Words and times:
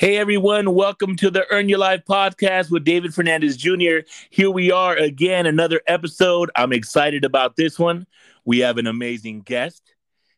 Hey 0.00 0.16
everyone, 0.16 0.72
welcome 0.72 1.14
to 1.16 1.30
the 1.30 1.44
Earn 1.50 1.68
Your 1.68 1.78
Life 1.78 2.04
podcast 2.08 2.70
with 2.70 2.84
David 2.84 3.14
Fernandez 3.14 3.54
Jr. 3.54 3.98
Here 4.30 4.50
we 4.50 4.72
are 4.72 4.96
again, 4.96 5.44
another 5.44 5.82
episode. 5.86 6.50
I'm 6.56 6.72
excited 6.72 7.22
about 7.22 7.54
this 7.54 7.78
one. 7.78 8.06
We 8.46 8.60
have 8.60 8.78
an 8.78 8.86
amazing 8.86 9.42
guest. 9.42 9.92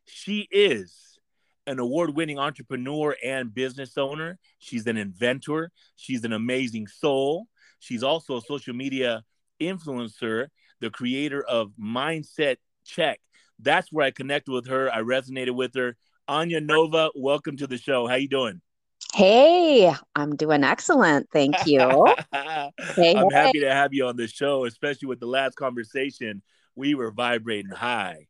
She 0.04 0.48
is 0.50 1.20
an 1.68 1.78
award 1.78 2.16
winning 2.16 2.40
entrepreneur 2.40 3.16
and 3.22 3.54
business 3.54 3.96
owner. 3.96 4.36
She's 4.58 4.88
an 4.88 4.96
inventor. 4.96 5.70
She's 5.94 6.24
an 6.24 6.32
amazing 6.32 6.88
soul. 6.88 7.46
She's 7.78 8.02
also 8.02 8.38
a 8.38 8.42
social 8.42 8.74
media 8.74 9.22
influencer, 9.60 10.48
the 10.80 10.90
creator 10.90 11.40
of 11.40 11.70
Mindset 11.80 12.56
Check. 12.84 13.20
That's 13.60 13.92
where 13.92 14.06
I 14.06 14.10
connected 14.10 14.50
with 14.50 14.66
her. 14.66 14.92
I 14.92 15.02
resonated 15.02 15.54
with 15.54 15.76
her. 15.76 15.96
Anya 16.26 16.60
Nova, 16.60 17.10
welcome 17.14 17.56
to 17.58 17.68
the 17.68 17.78
show. 17.78 18.08
How 18.08 18.16
you 18.16 18.28
doing? 18.28 18.60
Hey, 19.14 19.92
I'm 20.14 20.36
doing 20.36 20.64
excellent. 20.64 21.28
Thank 21.30 21.66
you. 21.66 22.06
hey, 22.32 22.70
I'm 23.14 23.30
hey. 23.30 23.34
happy 23.34 23.60
to 23.60 23.72
have 23.72 23.92
you 23.92 24.06
on 24.06 24.16
the 24.16 24.26
show, 24.26 24.64
especially 24.64 25.08
with 25.08 25.20
the 25.20 25.26
last 25.26 25.56
conversation. 25.56 26.42
We 26.74 26.94
were 26.94 27.10
vibrating 27.10 27.70
high. 27.70 28.26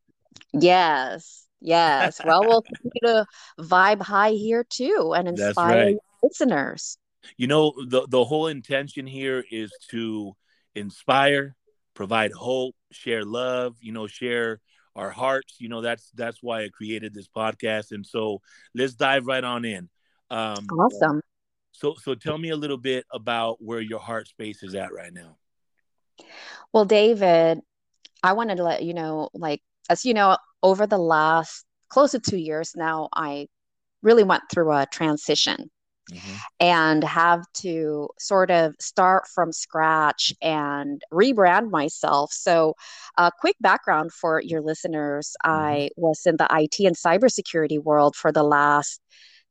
Yes, 0.53 1.47
yes. 1.61 2.21
Well, 2.25 2.43
we'll 2.43 2.62
continue 2.62 3.01
to 3.05 3.27
vibe 3.61 4.03
high 4.03 4.33
here 4.33 4.65
too 4.69 5.12
and 5.17 5.29
inspire 5.29 5.85
right. 5.85 5.97
listeners. 6.23 6.98
You 7.37 7.47
know, 7.47 7.73
the, 7.87 8.07
the 8.09 8.25
whole 8.25 8.48
intention 8.48 9.07
here 9.07 9.45
is 9.51 9.73
to 9.91 10.33
inspire, 10.75 11.55
provide 11.95 12.33
hope, 12.33 12.75
share 12.91 13.25
love, 13.25 13.77
you 13.81 13.93
know, 13.93 14.07
share 14.07 14.61
our 14.97 15.11
hearts. 15.11 15.57
You 15.59 15.69
know, 15.69 15.81
that's 15.81 16.11
that's 16.14 16.42
why 16.42 16.64
I 16.64 16.69
created 16.69 17.14
this 17.14 17.29
podcast. 17.29 17.92
And 17.92 18.05
so 18.05 18.41
let's 18.75 18.95
dive 18.95 19.27
right 19.27 19.45
on 19.45 19.64
in. 19.64 19.89
Um, 20.33 20.66
awesome. 20.72 21.20
So, 21.72 21.94
so 22.02 22.14
tell 22.14 22.38
me 22.38 22.50
a 22.50 22.56
little 22.56 22.78
bit 22.78 23.05
about 23.12 23.62
where 23.62 23.80
your 23.80 24.00
heart 24.00 24.28
space 24.28 24.62
is 24.62 24.74
at 24.74 24.92
right 24.92 25.12
now. 25.12 25.36
Well, 26.72 26.86
David, 26.86 27.61
I 28.22 28.33
wanted 28.33 28.56
to 28.56 28.64
let 28.64 28.83
you 28.83 28.94
know, 28.94 29.28
like, 29.34 29.61
as 29.91 30.05
you 30.05 30.14
know, 30.14 30.39
over 30.62 30.86
the 30.86 30.98
last 30.98 31.64
close 31.89 32.12
to 32.12 32.19
two 32.19 32.39
years 32.39 32.72
now, 32.74 33.08
I 33.14 33.48
really 34.02 34.22
went 34.22 34.44
through 34.50 34.72
a 34.72 34.86
transition 34.91 35.70
mm-hmm. 36.11 36.36
and 36.61 37.05
have 37.05 37.44
to 37.55 38.08
sort 38.19 38.50
of 38.50 38.74
start 38.80 39.24
from 39.34 39.52
scratch 39.52 40.33
and 40.41 41.02
rebrand 41.12 41.70
myself. 41.70 42.33
So, 42.33 42.74
a 43.19 43.22
uh, 43.22 43.30
quick 43.39 43.56
background 43.61 44.12
for 44.12 44.41
your 44.41 44.62
listeners 44.62 45.34
mm-hmm. 45.44 45.58
I 45.58 45.91
was 45.96 46.22
in 46.24 46.36
the 46.36 46.48
IT 46.50 46.86
and 46.86 46.96
cybersecurity 46.96 47.83
world 47.83 48.17
for 48.17 48.33
the 48.33 48.44
last 48.44 49.00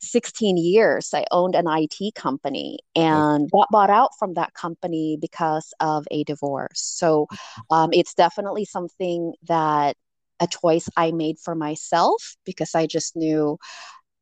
16 0.02 0.58
years, 0.58 1.14
I 1.14 1.26
owned 1.32 1.56
an 1.56 1.66
IT 1.68 2.16
company 2.16 2.80
and 2.96 3.50
got 3.52 3.68
bought 3.72 3.90
out 3.90 4.12
from 4.18 4.34
that 4.34 4.54
company 4.54 5.18
because 5.20 5.74
of 5.80 6.08
a 6.12 6.24
divorce. 6.24 6.82
So 6.82 7.28
mm-hmm. 7.32 7.74
um, 7.74 7.90
it's 7.94 8.14
definitely 8.14 8.66
something 8.66 9.34
that 9.44 9.96
a 10.40 10.48
choice 10.48 10.90
I 10.98 11.12
made 11.12 11.38
for 11.40 11.56
myself 11.56 12.36
because 12.46 12.74
I 12.74 12.88
just 12.88 13.16
knew, 13.16 13.60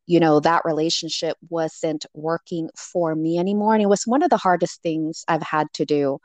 you 0.06 0.20
know, 0.20 0.40
that 0.40 0.62
relationship 0.64 1.36
wasn't 1.48 2.04
working 2.12 2.68
for 2.76 3.14
me 3.14 3.38
anymore. 3.38 3.74
And 3.74 3.82
it 3.82 3.88
was 3.88 4.06
one 4.06 4.22
of 4.22 4.28
the 4.28 4.36
hardest 4.36 4.82
things 4.82 5.24
I've 5.28 5.42
had 5.42 5.68
to 5.74 5.86
do. 5.86 6.18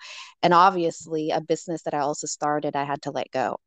And 0.43 0.53
obviously, 0.53 1.29
a 1.31 1.39
business 1.39 1.83
that 1.83 1.93
I 1.93 1.99
also 1.99 2.27
started, 2.27 2.75
I 2.75 2.83
had 2.83 3.01
to 3.03 3.11
let 3.11 3.31
go. 3.31 3.57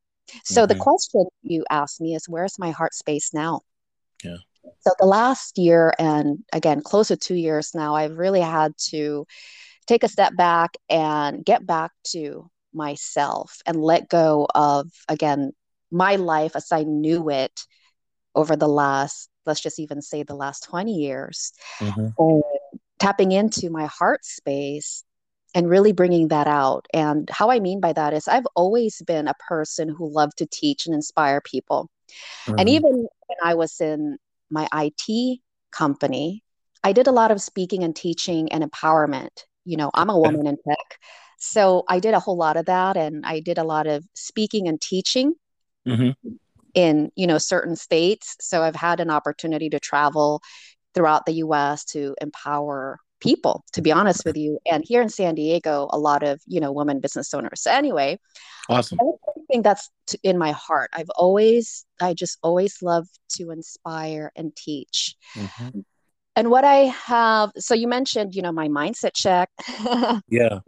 So 0.45 0.63
mm-hmm. 0.63 0.69
the 0.69 0.79
question 0.79 1.25
you 1.43 1.65
asked 1.71 2.01
me 2.01 2.15
is, 2.15 2.29
where's 2.29 2.59
my 2.59 2.71
heart 2.71 2.95
space 2.95 3.33
now? 3.33 3.61
Yeah. 4.23 4.37
So 4.81 4.93
the 4.99 5.07
last 5.07 5.59
year 5.59 5.93
and 5.99 6.45
again, 6.53 6.81
close 6.81 7.09
to 7.09 7.17
two 7.17 7.35
years 7.35 7.75
now, 7.75 7.95
I've 7.95 8.19
really 8.19 8.41
had 8.41 8.77
to 8.91 9.27
take 9.87 10.05
a 10.05 10.09
step 10.09 10.37
back 10.37 10.77
and 10.89 11.45
get 11.45 11.67
back 11.67 11.93
to 12.09 12.51
myself 12.73 13.59
and 13.67 13.77
let 13.81 14.09
go 14.09 14.47
of, 14.55 14.89
again, 15.09 15.53
my 15.91 16.17
life 16.17 16.55
as 16.55 16.71
I 16.71 16.85
knew 16.85 17.31
it 17.31 17.61
over 18.35 18.57
the 18.57 18.69
last, 18.69 19.31
let's 19.47 19.61
just 19.61 19.79
even 19.79 20.03
say 20.03 20.23
the 20.23 20.37
last 20.37 20.65
20 20.65 20.93
years. 20.93 21.53
Mm-hmm. 21.79 22.09
And 22.19 22.43
tapping 22.99 23.33
into 23.33 23.71
my 23.71 23.87
heart 23.87 24.25
space 24.25 25.05
and 25.55 25.69
really 25.69 25.93
bringing 25.93 26.29
that 26.29 26.47
out. 26.47 26.87
And 26.93 27.29
how 27.31 27.51
I 27.51 27.61
mean 27.61 27.81
by 27.81 27.93
that 27.93 28.13
is 28.13 28.29
I've 28.29 28.47
always 28.55 29.01
been 29.03 29.29
a 29.29 29.35
person 29.49 29.89
who 29.89 30.13
loved 30.13 30.39
to 30.39 30.47
teach 30.47 30.87
and 30.87 30.95
inspire 30.95 31.41
people. 31.41 31.89
Mm-hmm. 32.47 32.59
And 32.59 32.69
even 32.69 32.93
when 32.93 33.39
I 33.43 33.55
was 33.55 33.81
in 33.81 34.19
my 34.51 34.69
IT 34.73 35.41
company, 35.71 36.43
I 36.83 36.93
did 36.93 37.07
a 37.07 37.13
lot 37.13 37.31
of 37.31 37.41
speaking 37.41 37.85
and 37.85 37.95
teaching 37.95 38.51
and 38.53 38.65
empowerment. 38.65 39.45
You 39.65 39.77
know, 39.77 39.91
I'm 39.95 40.11
a 40.11 40.19
woman 40.19 40.47
in 40.47 40.57
tech. 40.67 40.99
So 41.39 41.85
I 41.89 42.01
did 42.01 42.15
a 42.15 42.21
whole 42.21 42.37
lot 42.37 42.57
of 42.57 42.67
that 42.67 42.97
and 42.97 43.25
I 43.25 43.41
did 43.41 43.59
a 43.59 43.65
lot 43.65 43.87
of 43.87 44.05
speaking 44.15 44.67
and 44.67 44.81
teaching 44.81 45.35
mm-hmm. 45.87 46.11
in, 46.75 47.13
you 47.15 47.27
know, 47.27 47.39
certain 47.39 47.77
states. 47.77 48.37
So 48.41 48.63
I've 48.63 48.77
had 48.77 49.01
an 49.01 49.11
opportunity 49.11 49.71
to 49.71 49.79
travel 49.79 50.41
throughout 50.95 51.27
the 51.27 51.35
US 51.35 51.85
to 51.87 52.15
empower 52.21 52.99
people 53.21 53.65
to 53.73 53.83
be 53.83 53.93
honest 53.93 54.25
with 54.25 54.37
you 54.37 54.59
and 54.71 54.85
here 54.87 55.03
in 55.03 55.09
san 55.09 55.35
diego 55.35 55.89
a 55.91 55.99
lot 55.99 56.23
of 56.23 56.41
you 56.47 56.61
know 56.61 56.73
women 56.73 57.01
business 57.01 57.35
owners 57.35 57.61
so 57.61 57.71
anyway 57.71 58.19
awesome 58.69 58.99
think 59.51 59.65
that's 59.65 59.91
in 60.23 60.39
my 60.39 60.53
heart. 60.53 60.91
I've 60.93 61.11
always, 61.17 61.85
I 62.01 62.15
just 62.15 62.39
always 62.43 62.83
love 62.83 63.07
to 63.37 63.51
inspire 63.51 64.33
and 64.37 64.55
teach. 64.55 65.17
Mm-hmm. 65.35 65.81
And 66.37 66.51
what 66.51 66.65
I 66.65 66.95
have, 67.07 67.51
so 67.57 67.75
you 67.75 67.89
mentioned, 67.89 68.35
you 68.35 68.43
know, 68.43 68.53
my 68.53 68.69
mindset 68.69 69.15
check. 69.15 69.51
yeah. 70.29 70.61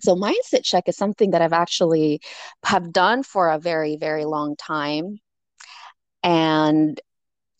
So 0.00 0.16
mindset 0.16 0.64
check 0.64 0.88
is 0.88 0.96
something 0.96 1.30
that 1.30 1.42
I've 1.42 1.52
actually 1.52 2.20
have 2.64 2.92
done 2.92 3.22
for 3.22 3.48
a 3.48 3.58
very, 3.58 3.96
very 3.96 4.24
long 4.24 4.56
time. 4.56 5.20
And 6.24 7.00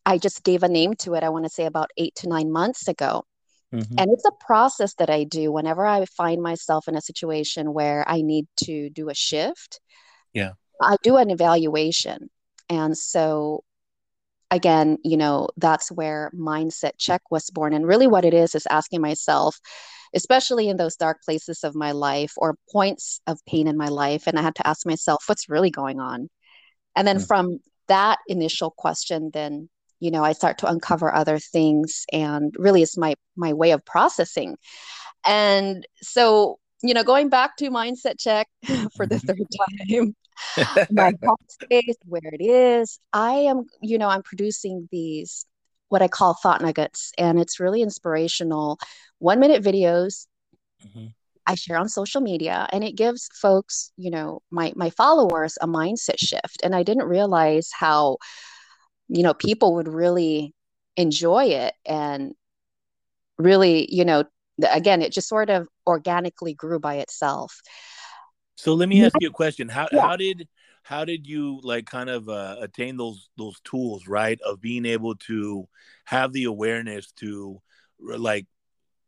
I 0.04 0.18
just 0.18 0.42
gave 0.42 0.64
a 0.64 0.68
name 0.68 0.94
to 1.00 1.14
it, 1.14 1.22
I 1.22 1.28
want 1.28 1.44
to 1.44 1.50
say 1.50 1.66
about 1.66 1.90
eight 1.96 2.16
to 2.16 2.28
nine 2.28 2.50
months 2.50 2.88
ago. 2.88 3.24
Mm-hmm. 3.72 3.94
And 3.96 4.10
it's 4.12 4.24
a 4.24 4.44
process 4.44 4.94
that 4.94 5.08
I 5.08 5.24
do 5.24 5.50
whenever 5.50 5.86
I 5.86 6.04
find 6.04 6.42
myself 6.42 6.88
in 6.88 6.96
a 6.96 7.00
situation 7.00 7.72
where 7.72 8.04
I 8.06 8.22
need 8.22 8.46
to 8.64 8.90
do 8.90 9.08
a 9.08 9.14
shift. 9.14 9.80
Yeah. 10.32 10.52
I 10.82 10.96
do 11.02 11.16
an 11.16 11.30
evaluation. 11.30 12.30
And 12.68 12.96
so 12.96 13.64
again, 14.50 14.98
you 15.04 15.16
know, 15.16 15.48
that's 15.56 15.90
where 15.90 16.30
mindset 16.34 16.92
check 16.98 17.22
was 17.30 17.50
born. 17.50 17.72
And 17.72 17.86
really 17.86 18.06
what 18.06 18.24
it 18.24 18.34
is 18.34 18.54
is 18.54 18.66
asking 18.70 19.00
myself, 19.00 19.58
especially 20.14 20.68
in 20.68 20.76
those 20.76 20.96
dark 20.96 21.22
places 21.22 21.64
of 21.64 21.74
my 21.74 21.92
life 21.92 22.32
or 22.36 22.56
points 22.70 23.20
of 23.26 23.38
pain 23.46 23.66
in 23.66 23.76
my 23.76 23.88
life. 23.88 24.26
And 24.26 24.38
I 24.38 24.42
had 24.42 24.54
to 24.56 24.66
ask 24.66 24.86
myself, 24.86 25.24
what's 25.26 25.48
really 25.48 25.70
going 25.70 26.00
on? 26.00 26.28
And 26.94 27.08
then 27.08 27.16
mm-hmm. 27.16 27.26
from 27.26 27.58
that 27.88 28.18
initial 28.28 28.70
question, 28.70 29.30
then 29.32 29.68
you 30.02 30.10
know 30.10 30.24
i 30.24 30.32
start 30.32 30.58
to 30.58 30.66
uncover 30.66 31.14
other 31.14 31.38
things 31.38 32.04
and 32.12 32.54
really 32.58 32.82
it's 32.82 32.98
my 32.98 33.14
my 33.36 33.52
way 33.52 33.70
of 33.70 33.84
processing 33.84 34.56
and 35.24 35.86
so 36.02 36.58
you 36.82 36.94
know 36.94 37.04
going 37.04 37.28
back 37.28 37.56
to 37.56 37.70
mindset 37.70 38.18
check 38.18 38.48
for 38.96 39.06
the 39.06 39.16
mm-hmm. 39.16 39.26
third 39.26 39.46
time 39.88 40.14
my 40.90 41.12
space, 41.48 41.96
where 42.06 42.22
it 42.24 42.42
is. 42.42 42.98
I 43.12 43.32
am, 43.32 43.66
you 43.80 43.98
know, 43.98 44.08
I'm 44.08 44.22
producing 44.22 44.88
these 44.90 45.46
what 45.88 46.02
I 46.02 46.08
call 46.08 46.34
thought 46.34 46.62
nuggets, 46.62 47.12
and 47.18 47.38
it's 47.38 47.60
really 47.60 47.82
inspirational. 47.82 48.78
One 49.18 49.40
minute 49.40 49.62
videos. 49.62 50.26
Mm-hmm. 50.86 51.08
I 51.44 51.56
share 51.56 51.76
on 51.76 51.88
social 51.88 52.20
media 52.20 52.68
and 52.72 52.84
it 52.84 52.92
gives 52.94 53.28
folks, 53.34 53.90
you 53.96 54.12
know, 54.12 54.42
my 54.52 54.72
my 54.76 54.90
followers 54.90 55.58
a 55.60 55.66
mindset 55.66 56.18
shift. 56.18 56.60
And 56.62 56.72
I 56.72 56.84
didn't 56.84 57.08
realize 57.08 57.70
how, 57.72 58.18
you 59.08 59.24
know, 59.24 59.34
people 59.34 59.74
would 59.74 59.88
really 59.88 60.54
enjoy 60.96 61.46
it 61.46 61.74
and 61.84 62.32
really, 63.38 63.92
you 63.92 64.04
know, 64.04 64.22
again, 64.70 65.02
it 65.02 65.12
just 65.12 65.28
sort 65.28 65.50
of 65.50 65.68
organically 65.86 66.54
grew 66.54 66.78
by 66.78 66.96
itself. 66.96 67.60
So 68.56 68.74
let 68.74 68.88
me 68.88 69.04
ask 69.04 69.14
you 69.20 69.28
a 69.28 69.32
question. 69.32 69.68
How 69.68 69.88
yeah. 69.92 70.02
how 70.02 70.16
did 70.16 70.48
how 70.82 71.04
did 71.04 71.26
you 71.26 71.60
like 71.62 71.86
kind 71.86 72.10
of 72.10 72.28
uh, 72.28 72.56
attain 72.60 72.96
those 72.96 73.30
those 73.36 73.58
tools, 73.64 74.06
right? 74.06 74.40
Of 74.42 74.60
being 74.60 74.84
able 74.84 75.14
to 75.26 75.68
have 76.04 76.32
the 76.32 76.44
awareness 76.44 77.12
to 77.12 77.60
like 77.98 78.46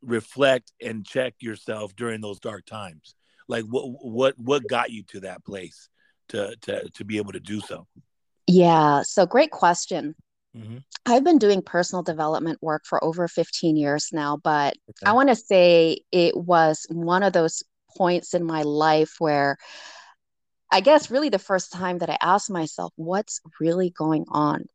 reflect 0.03 0.73
and 0.83 1.05
check 1.05 1.35
yourself 1.41 1.95
during 1.97 2.21
those 2.21 2.41
dark 2.41 2.65
times. 2.67 3.15
Like 3.49 3.65
what 3.65 3.85
what 3.85 4.39
what 4.39 4.67
got 4.69 4.91
you 4.91 5.03
to 5.05 5.21
that 5.21 5.45
place 5.45 5.89
to 6.29 6.57
to 6.63 6.89
to 6.91 7.05
be 7.05 7.19
able 7.19 7.33
to 7.33 7.41
do 7.41 7.61
so? 7.61 7.87
Yeah, 8.47 9.03
so 9.03 9.27
great 9.27 9.51
question. 9.51 10.15
Mm-hmm. 10.57 10.79
I've 11.07 11.25
been 11.25 11.39
doing 11.39 11.63
personal 11.63 12.03
development 12.03 12.59
work 12.63 12.85
for 12.87 13.03
over 13.03 13.29
15 13.29 13.77
years 13.77 14.09
now, 14.13 14.39
but 14.43 14.75
okay. 14.91 15.11
I 15.11 15.13
want 15.13 15.29
to 15.29 15.37
say 15.37 15.99
it 16.13 16.37
was 16.37 16.87
one 16.91 17.23
of 17.23 17.33
those 17.33 17.63
points 17.97 18.35
in 18.35 18.45
my 18.45 18.63
life 18.63 19.17
where 19.19 19.57
I 20.71 20.81
guess 20.81 21.11
really 21.11 21.29
the 21.29 21.39
first 21.39 21.73
time 21.73 21.99
that 21.99 22.11
I 22.11 22.19
asked 22.21 22.51
myself, 22.51 22.93
what's 22.97 23.41
really 23.61 23.91
going 23.91 24.25
on? 24.29 24.67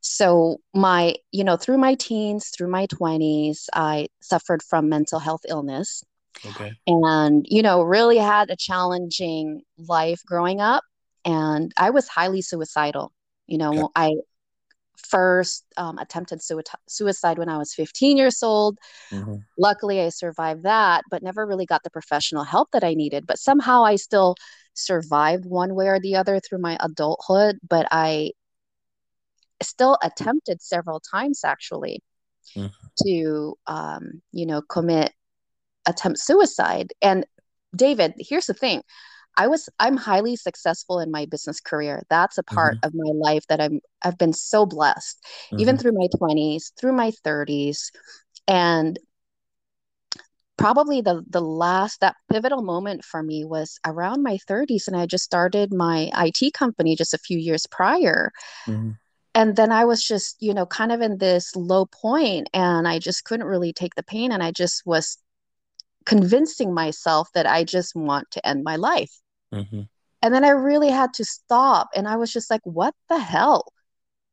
So 0.00 0.58
my, 0.74 1.16
you 1.32 1.44
know, 1.44 1.56
through 1.56 1.78
my 1.78 1.94
teens, 1.94 2.50
through 2.50 2.68
my 2.68 2.86
20s, 2.86 3.66
I 3.74 4.08
suffered 4.20 4.62
from 4.62 4.88
mental 4.88 5.18
health 5.18 5.42
illness. 5.48 6.04
Okay. 6.44 6.72
And, 6.86 7.46
you 7.48 7.62
know, 7.62 7.82
really 7.82 8.18
had 8.18 8.50
a 8.50 8.56
challenging 8.56 9.62
life 9.78 10.20
growing 10.26 10.60
up. 10.60 10.84
And 11.24 11.72
I 11.76 11.90
was 11.90 12.08
highly 12.08 12.42
suicidal. 12.42 13.12
You 13.46 13.58
know, 13.58 13.72
okay. 13.72 13.92
I 13.96 14.14
first 14.96 15.64
um, 15.76 15.98
attempted 15.98 16.40
suicide 16.88 17.38
when 17.38 17.48
I 17.48 17.58
was 17.58 17.74
15 17.74 18.16
years 18.16 18.42
old. 18.42 18.78
Mm-hmm. 19.10 19.36
Luckily, 19.58 20.00
I 20.00 20.08
survived 20.08 20.62
that, 20.64 21.04
but 21.10 21.22
never 21.22 21.46
really 21.46 21.66
got 21.66 21.82
the 21.82 21.90
professional 21.90 22.44
help 22.44 22.70
that 22.72 22.84
I 22.84 22.94
needed. 22.94 23.26
But 23.26 23.38
somehow 23.38 23.84
I 23.84 23.96
still 23.96 24.34
survived 24.74 25.44
one 25.46 25.74
way 25.74 25.88
or 25.88 26.00
the 26.00 26.16
other 26.16 26.40
through 26.40 26.58
my 26.58 26.76
adulthood. 26.80 27.58
But 27.68 27.86
I 27.90 28.32
still 29.62 29.98
attempted 30.02 30.62
several 30.62 31.00
times 31.00 31.42
actually 31.44 32.02
mm-hmm. 32.56 32.68
to, 33.04 33.54
um, 33.66 34.22
you 34.32 34.46
know, 34.46 34.62
commit 34.62 35.12
attempt 35.86 36.18
suicide. 36.18 36.92
And 37.02 37.26
David, 37.74 38.14
here's 38.18 38.46
the 38.46 38.54
thing 38.54 38.82
I 39.36 39.46
was 39.46 39.68
I'm 39.80 39.96
highly 39.96 40.36
successful 40.36 41.00
in 41.00 41.10
my 41.10 41.26
business 41.26 41.60
career. 41.60 42.02
That's 42.08 42.38
a 42.38 42.42
part 42.42 42.76
mm-hmm. 42.76 42.86
of 42.86 42.94
my 42.94 43.12
life 43.14 43.44
that 43.48 43.60
I'm 43.60 43.80
I've 44.02 44.18
been 44.18 44.32
so 44.32 44.66
blessed, 44.66 45.18
mm-hmm. 45.46 45.60
even 45.60 45.78
through 45.78 45.92
my 45.92 46.08
20s, 46.08 46.72
through 46.78 46.92
my 46.92 47.10
30s. 47.24 47.90
And 48.46 48.98
probably 50.56 51.00
the 51.00 51.24
the 51.28 51.40
last 51.40 52.00
that 52.00 52.16
pivotal 52.30 52.62
moment 52.62 53.04
for 53.04 53.22
me 53.22 53.44
was 53.44 53.78
around 53.84 54.22
my 54.22 54.38
30s 54.48 54.86
and 54.86 54.96
I 54.96 55.06
just 55.06 55.24
started 55.24 55.72
my 55.72 56.10
IT 56.16 56.54
company 56.54 56.94
just 56.96 57.14
a 57.14 57.18
few 57.18 57.38
years 57.38 57.66
prior. 57.66 58.30
Mm-hmm. 58.66 58.90
And 59.36 59.56
then 59.56 59.72
I 59.72 59.84
was 59.84 60.02
just, 60.04 60.36
you 60.40 60.54
know, 60.54 60.64
kind 60.64 60.92
of 60.92 61.00
in 61.00 61.18
this 61.18 61.56
low 61.56 61.86
point 61.86 62.48
and 62.54 62.86
I 62.86 63.00
just 63.00 63.24
couldn't 63.24 63.48
really 63.48 63.72
take 63.72 63.96
the 63.96 64.04
pain 64.04 64.30
and 64.30 64.44
I 64.44 64.52
just 64.52 64.86
was 64.86 65.18
convincing 66.06 66.72
myself 66.72 67.28
that 67.34 67.46
I 67.46 67.64
just 67.64 67.96
want 67.96 68.30
to 68.32 68.46
end 68.46 68.62
my 68.62 68.76
life. 68.76 69.10
Mm-hmm. 69.54 69.82
And 70.22 70.34
then 70.34 70.44
I 70.44 70.50
really 70.50 70.90
had 70.90 71.12
to 71.14 71.24
stop. 71.24 71.88
And 71.94 72.08
I 72.08 72.16
was 72.16 72.32
just 72.32 72.50
like, 72.50 72.62
what 72.64 72.94
the 73.08 73.18
hell? 73.18 73.72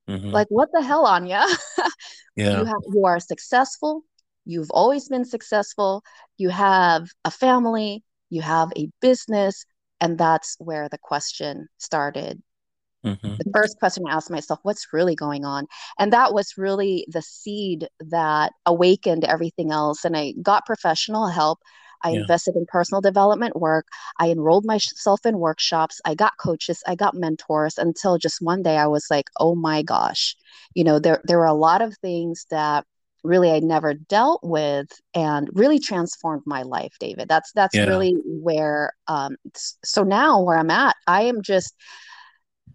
Mm-hmm. 0.10 0.30
Like, 0.30 0.48
what 0.50 0.70
the 0.74 0.82
hell, 0.82 1.06
Anya? 1.06 1.46
yeah. 2.36 2.60
You, 2.60 2.66
have, 2.66 2.82
you 2.94 3.06
are 3.06 3.20
successful. 3.20 4.04
You've 4.46 4.72
always 4.72 5.10
been 5.10 5.26
successful. 5.26 6.04
You 6.38 6.50
have 6.50 7.10
a 7.26 7.32
family. 7.32 8.04
You 8.30 8.42
have 8.42 8.72
a 8.78 8.90
business. 9.02 9.66
And 10.00 10.18
that's 10.18 10.56
where 10.60 10.90
the 10.90 10.98
question 10.98 11.68
started. 11.78 12.42
Mm-hmm. 13.06 13.36
The 13.38 13.52
first 13.54 13.78
question 13.80 14.04
I 14.08 14.14
asked 14.14 14.30
myself, 14.30 14.60
what's 14.64 14.94
really 14.94 15.16
going 15.16 15.44
on? 15.44 15.68
And 16.00 16.14
that 16.14 16.34
was 16.34 16.58
really 16.58 17.06
the 17.10 17.22
seed 17.22 17.88
that 18.00 18.54
awakened 18.66 19.24
everything 19.24 19.72
else. 19.72 20.06
And 20.06 20.16
I 20.16 20.34
got 20.42 20.66
professional 20.66 21.28
help. 21.28 21.60
I 22.04 22.12
yeah. 22.12 22.22
invested 22.22 22.56
in 22.56 22.66
personal 22.68 23.02
development 23.02 23.56
work. 23.56 23.88
I 24.20 24.30
enrolled 24.30 24.66
myself 24.66 25.26
in 25.26 25.40
workshops. 25.40 26.02
I 26.06 26.16
got 26.16 26.38
coaches. 26.38 26.84
I 26.88 26.96
got 26.96 27.16
mentors 27.16 27.78
until 27.78 28.18
just 28.18 28.42
one 28.42 28.64
day 28.64 28.78
I 28.78 28.88
was 28.88 29.08
like, 29.10 29.30
oh 29.40 29.56
my 29.56 29.84
gosh, 29.84 30.36
you 30.74 30.84
know, 30.84 31.00
there, 31.00 31.22
there 31.26 31.40
were 31.40 31.46
a 31.46 31.54
lot 31.54 31.82
of 31.82 31.98
things 31.98 32.46
that 32.50 32.86
really 33.24 33.52
I 33.52 33.60
never 33.60 33.94
dealt 33.94 34.42
with 34.44 34.88
and 35.14 35.48
really 35.54 35.80
transformed 35.80 36.44
my 36.46 36.64
life, 36.64 36.94
David. 37.00 37.30
That's, 37.30 37.52
that's 37.54 37.76
yeah. 37.76 37.86
really 37.86 38.16
where, 38.26 38.94
um, 39.08 39.36
so 39.56 40.04
now 40.04 40.42
where 40.42 40.58
I'm 40.58 40.72
at, 40.72 40.96
I 41.06 41.24
am 41.24 41.44
just, 41.44 41.76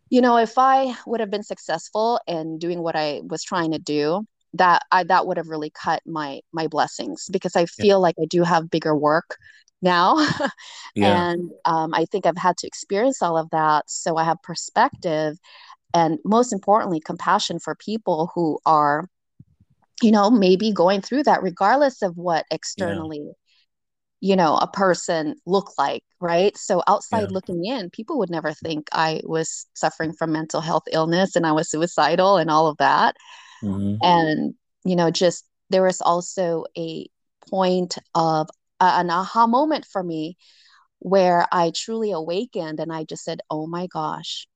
you 0.08 0.20
know, 0.20 0.37
if 0.37 0.56
I 0.56 0.96
would 1.05 1.19
have 1.19 1.31
been 1.31 1.43
successful 1.43 2.20
in 2.28 2.58
doing 2.58 2.81
what 2.81 2.94
I 2.94 3.23
was 3.25 3.43
trying 3.43 3.73
to 3.73 3.81
do, 3.81 4.25
that 4.56 4.82
I 4.92 5.04
that 5.04 5.26
would 5.26 5.36
have 5.36 5.48
really 5.48 5.70
cut 5.70 6.02
my 6.06 6.40
my 6.52 6.66
blessings 6.66 7.28
because 7.30 7.56
I 7.56 7.66
feel 7.66 7.86
yeah. 7.86 7.96
like 7.96 8.16
I 8.20 8.26
do 8.26 8.42
have 8.42 8.70
bigger 8.70 8.96
work 8.96 9.36
now 9.82 10.16
yeah. 10.94 11.30
and 11.30 11.50
um, 11.64 11.92
I 11.94 12.06
think 12.06 12.26
I've 12.26 12.36
had 12.36 12.56
to 12.58 12.66
experience 12.66 13.22
all 13.22 13.36
of 13.36 13.50
that 13.50 13.84
so 13.88 14.16
I 14.16 14.24
have 14.24 14.42
perspective 14.42 15.38
and 15.94 16.18
most 16.24 16.52
importantly 16.52 17.00
compassion 17.00 17.58
for 17.58 17.74
people 17.74 18.30
who 18.34 18.58
are 18.66 19.08
you 20.02 20.10
know 20.10 20.30
maybe 20.30 20.72
going 20.72 21.00
through 21.00 21.22
that 21.24 21.42
regardless 21.42 22.02
of 22.02 22.16
what 22.16 22.44
externally 22.50 23.22
yeah. 23.24 24.30
you 24.30 24.36
know 24.36 24.56
a 24.56 24.66
person 24.66 25.34
look 25.46 25.72
like 25.78 26.02
right 26.20 26.56
so 26.56 26.82
outside 26.86 27.22
yeah. 27.22 27.28
looking 27.30 27.64
in 27.64 27.90
people 27.90 28.18
would 28.18 28.30
never 28.30 28.52
think 28.52 28.88
i 28.92 29.20
was 29.24 29.66
suffering 29.74 30.12
from 30.12 30.32
mental 30.32 30.60
health 30.60 30.84
illness 30.92 31.36
and 31.36 31.46
i 31.46 31.52
was 31.52 31.70
suicidal 31.70 32.36
and 32.36 32.50
all 32.50 32.66
of 32.66 32.76
that 32.78 33.16
Mm-hmm. 33.62 33.96
And, 34.02 34.54
you 34.84 34.96
know, 34.96 35.10
just 35.10 35.44
there 35.70 35.82
was 35.82 36.00
also 36.00 36.64
a 36.76 37.06
point 37.48 37.98
of 38.14 38.48
uh, 38.80 38.96
an 38.96 39.10
aha 39.10 39.46
moment 39.46 39.86
for 39.90 40.02
me 40.02 40.36
where 40.98 41.46
I 41.52 41.72
truly 41.74 42.12
awakened 42.12 42.80
and 42.80 42.92
I 42.92 43.04
just 43.04 43.24
said, 43.24 43.40
oh 43.50 43.66
my 43.66 43.86
gosh, 43.86 44.46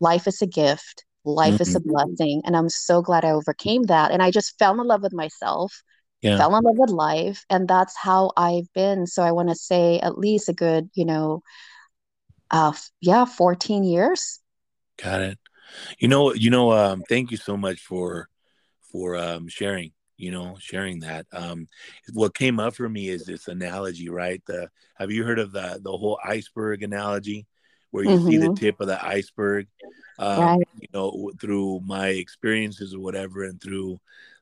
life 0.00 0.26
is 0.26 0.42
a 0.42 0.46
gift. 0.46 1.04
Life 1.24 1.54
mm-hmm. 1.54 1.62
is 1.62 1.74
a 1.74 1.80
mm-hmm. 1.80 1.90
blessing. 1.90 2.42
And 2.44 2.56
I'm 2.56 2.68
so 2.68 3.02
glad 3.02 3.24
I 3.24 3.32
overcame 3.32 3.84
that. 3.84 4.10
And 4.10 4.22
I 4.22 4.30
just 4.30 4.58
fell 4.58 4.80
in 4.80 4.86
love 4.86 5.02
with 5.02 5.12
myself, 5.12 5.82
yeah. 6.22 6.38
fell 6.38 6.56
in 6.56 6.64
love 6.64 6.78
with 6.78 6.90
life. 6.90 7.44
And 7.50 7.68
that's 7.68 7.96
how 7.96 8.32
I've 8.36 8.72
been. 8.72 9.06
So 9.06 9.22
I 9.22 9.32
want 9.32 9.50
to 9.50 9.54
say 9.54 10.00
at 10.00 10.16
least 10.16 10.48
a 10.48 10.54
good, 10.54 10.88
you 10.94 11.04
know, 11.04 11.42
uh, 12.50 12.72
yeah, 13.00 13.26
14 13.26 13.84
years. 13.84 14.40
Got 15.02 15.20
it. 15.20 15.38
You 15.98 16.08
know, 16.08 16.32
you 16.32 16.50
know, 16.50 16.72
um, 16.72 17.02
thank 17.08 17.30
you 17.30 17.36
so 17.36 17.56
much 17.56 17.80
for 17.80 18.29
for 18.90 19.16
um, 19.16 19.48
sharing 19.48 19.92
you 20.20 20.30
know 20.30 20.56
sharing 20.60 21.00
that 21.00 21.26
um, 21.32 21.66
what 22.12 22.34
came 22.34 22.60
up 22.60 22.74
for 22.74 22.88
me 22.88 23.08
is 23.08 23.24
this 23.24 23.48
analogy 23.48 24.08
right 24.08 24.42
the 24.46 24.68
have 24.96 25.10
you 25.10 25.24
heard 25.24 25.38
of 25.38 25.52
the 25.52 25.80
the 25.82 25.90
whole 25.90 26.18
iceberg 26.24 26.82
analogy 26.82 27.46
where 27.90 28.04
you 28.04 28.10
mm-hmm. 28.10 28.28
see 28.28 28.36
the 28.36 28.46
mm-hmm. 28.46 28.54
tip 28.54 28.80
of 28.80 28.86
the 28.86 29.04
iceberg 29.04 29.66
um, 30.18 30.40
right. 30.40 30.68
you 30.78 30.88
know 30.92 31.30
through 31.40 31.80
my 31.84 32.08
experiences 32.08 32.94
or 32.94 33.00
whatever 33.00 33.44
and 33.44 33.60
through 33.60 33.98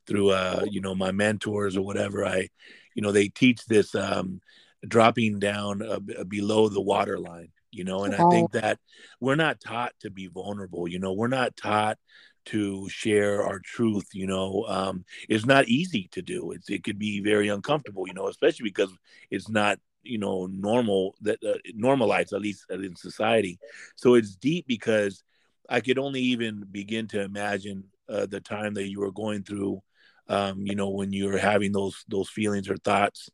through 0.07 0.31
uh 0.31 0.65
you 0.69 0.81
know 0.81 0.95
my 0.95 1.13
mentors 1.13 1.77
or 1.77 1.83
whatever 1.83 2.27
i 2.27 2.49
you 2.95 3.03
know 3.03 3.13
they 3.13 3.29
teach 3.29 3.65
this 3.67 3.95
um 3.95 4.41
dropping 4.87 5.39
down 5.39 5.83
uh, 5.83 6.25
below 6.25 6.69
the 6.69 6.81
waterline 6.81 7.51
you 7.71 7.85
know 7.85 8.05
and 8.05 8.15
i 8.15 8.31
think 8.31 8.51
that 8.53 8.79
we're 9.21 9.35
not 9.35 9.61
taught 9.61 9.93
to 10.01 10.11
be 10.11 10.27
vulnerable 10.27 10.89
you 10.89 10.99
know 10.99 11.13
we're 11.13 11.29
not 11.29 11.57
taught 11.57 11.99
to 12.49 12.89
share 12.89 13.43
our 13.45 13.59
truth 13.59 14.09
you 14.13 14.27
know 14.27 14.65
um, 14.69 15.05
it's 15.29 15.47
not 15.47 15.69
easy 15.69 16.09
to 16.13 16.23
do. 16.23 16.53
It's, 16.53 16.71
it 16.71 16.83
could 16.85 16.99
be 16.99 17.21
very 17.21 17.49
uncomfortable 17.49 18.07
you 18.07 18.15
know 18.15 18.29
especially 18.29 18.65
because 18.65 18.93
it's 19.31 19.49
not 19.49 19.79
you 20.03 20.19
know 20.19 20.47
normal 20.47 21.15
that 21.23 21.39
uh, 21.45 21.59
normalized 21.75 22.33
at 22.33 22.41
least 22.41 22.65
in 22.71 22.97
society. 22.97 23.59
So 23.97 24.15
it's 24.15 24.35
deep 24.37 24.67
because 24.67 25.23
i 25.71 25.81
could 25.81 25.99
only 25.99 26.21
even 26.21 26.65
begin 26.71 27.07
to 27.07 27.21
imagine 27.21 27.85
uh, 28.09 28.25
the 28.25 28.41
time 28.41 28.73
that 28.73 28.89
you 28.89 29.01
were 29.01 29.13
going 29.13 29.43
through 29.43 29.83
um, 30.29 30.67
you 30.67 30.75
know 30.75 30.89
when 30.89 31.13
you're 31.13 31.39
having 31.39 31.73
those 31.73 32.05
those 32.09 32.29
feelings 32.31 32.69
or 32.69 32.77
thoughts. 32.77 33.31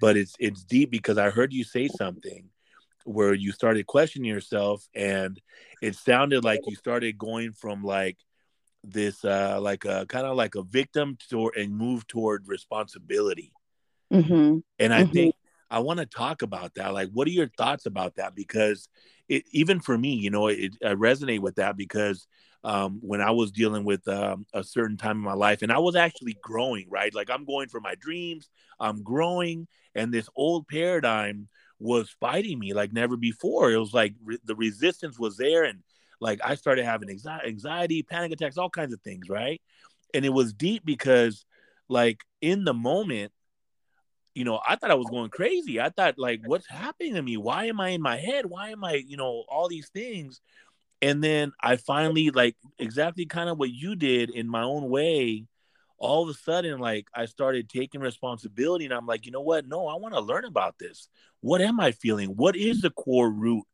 But 0.00 0.16
it's 0.16 0.34
it's 0.38 0.64
deep 0.64 0.90
because 0.90 1.18
i 1.18 1.30
heard 1.30 1.52
you 1.52 1.64
say 1.64 1.88
something 1.88 2.48
where 3.04 3.34
you 3.34 3.52
started 3.52 3.86
questioning 3.86 4.30
yourself 4.30 4.86
and 4.94 5.40
it 5.82 5.94
sounded 5.94 6.42
like 6.42 6.60
you 6.66 6.74
started 6.74 7.18
going 7.18 7.52
from 7.52 7.84
like 7.84 8.16
this 8.84 9.24
uh 9.24 9.58
like 9.60 9.84
a 9.84 10.06
kind 10.06 10.26
of 10.26 10.36
like 10.36 10.54
a 10.54 10.62
victim 10.62 11.16
to 11.30 11.50
and 11.56 11.76
move 11.76 12.06
toward 12.06 12.48
responsibility. 12.48 13.52
Mm-hmm. 14.12 14.58
and 14.78 14.94
i 14.94 15.02
mm-hmm. 15.02 15.12
think 15.12 15.34
i 15.70 15.78
want 15.78 15.98
to 15.98 16.06
talk 16.06 16.42
about 16.42 16.74
that. 16.74 16.92
Like 16.92 17.08
what 17.12 17.26
are 17.26 17.32
your 17.32 17.48
thoughts 17.48 17.86
about 17.86 18.16
that? 18.16 18.34
Because 18.34 18.88
it 19.28 19.44
even 19.50 19.80
for 19.80 19.96
me 19.96 20.14
you 20.14 20.30
know 20.30 20.48
it, 20.48 20.76
i 20.84 20.94
resonate 20.94 21.40
with 21.40 21.56
that 21.56 21.76
because 21.76 22.26
um, 22.62 22.98
when 23.02 23.20
i 23.20 23.30
was 23.30 23.50
dealing 23.50 23.84
with 23.84 24.06
um, 24.08 24.46
a 24.52 24.62
certain 24.62 24.96
time 24.96 25.16
in 25.16 25.22
my 25.22 25.32
life 25.32 25.62
and 25.62 25.72
i 25.72 25.78
was 25.78 25.96
actually 25.96 26.36
growing 26.42 26.86
right? 26.90 27.14
Like 27.14 27.30
i'm 27.30 27.46
going 27.46 27.68
for 27.68 27.80
my 27.80 27.94
dreams 27.98 28.50
i'm 28.78 29.02
growing 29.02 29.66
and 29.94 30.12
this 30.12 30.28
old 30.36 30.68
paradigm 30.68 31.48
was 31.78 32.14
fighting 32.20 32.58
me 32.58 32.72
like 32.72 32.92
never 32.92 33.16
before. 33.16 33.72
It 33.72 33.78
was 33.78 33.94
like 33.94 34.14
re- 34.24 34.38
the 34.44 34.54
resistance 34.54 35.18
was 35.18 35.36
there 35.36 35.64
and 35.64 35.80
like 36.24 36.40
I 36.42 36.54
started 36.54 36.86
having 36.86 37.10
anxiety, 37.10 38.02
panic 38.02 38.32
attacks, 38.32 38.56
all 38.56 38.70
kinds 38.70 38.94
of 38.94 39.00
things, 39.02 39.28
right? 39.28 39.60
And 40.14 40.24
it 40.24 40.30
was 40.30 40.54
deep 40.54 40.82
because 40.82 41.44
like 41.86 42.22
in 42.40 42.64
the 42.64 42.72
moment, 42.72 43.30
you 44.34 44.44
know, 44.44 44.58
I 44.66 44.76
thought 44.76 44.90
I 44.90 44.94
was 44.94 45.10
going 45.10 45.28
crazy. 45.28 45.78
I 45.78 45.90
thought 45.90 46.14
like 46.16 46.40
what's 46.46 46.66
happening 46.66 47.14
to 47.14 47.22
me? 47.22 47.36
Why 47.36 47.66
am 47.66 47.78
I 47.78 47.90
in 47.90 48.00
my 48.00 48.16
head? 48.16 48.46
Why 48.46 48.70
am 48.70 48.82
I, 48.82 48.94
you 48.94 49.18
know, 49.18 49.44
all 49.50 49.68
these 49.68 49.90
things? 49.90 50.40
And 51.02 51.22
then 51.22 51.52
I 51.60 51.76
finally 51.76 52.30
like 52.30 52.56
exactly 52.78 53.26
kind 53.26 53.50
of 53.50 53.58
what 53.58 53.70
you 53.70 53.94
did 53.94 54.30
in 54.30 54.48
my 54.48 54.62
own 54.62 54.88
way. 54.88 55.44
All 55.98 56.22
of 56.22 56.34
a 56.34 56.38
sudden, 56.38 56.80
like 56.80 57.06
I 57.14 57.26
started 57.26 57.68
taking 57.68 58.00
responsibility, 58.00 58.86
and 58.86 58.94
I'm 58.94 59.06
like, 59.06 59.26
you 59.26 59.32
know 59.32 59.42
what? 59.42 59.68
No, 59.68 59.88
I 59.88 59.96
want 59.96 60.14
to 60.14 60.20
learn 60.20 60.46
about 60.46 60.76
this. 60.78 61.08
What 61.40 61.60
am 61.60 61.80
I 61.80 61.92
feeling? 61.92 62.30
What 62.30 62.56
is 62.56 62.80
the 62.80 62.90
core 62.90 63.30
root 63.30 63.64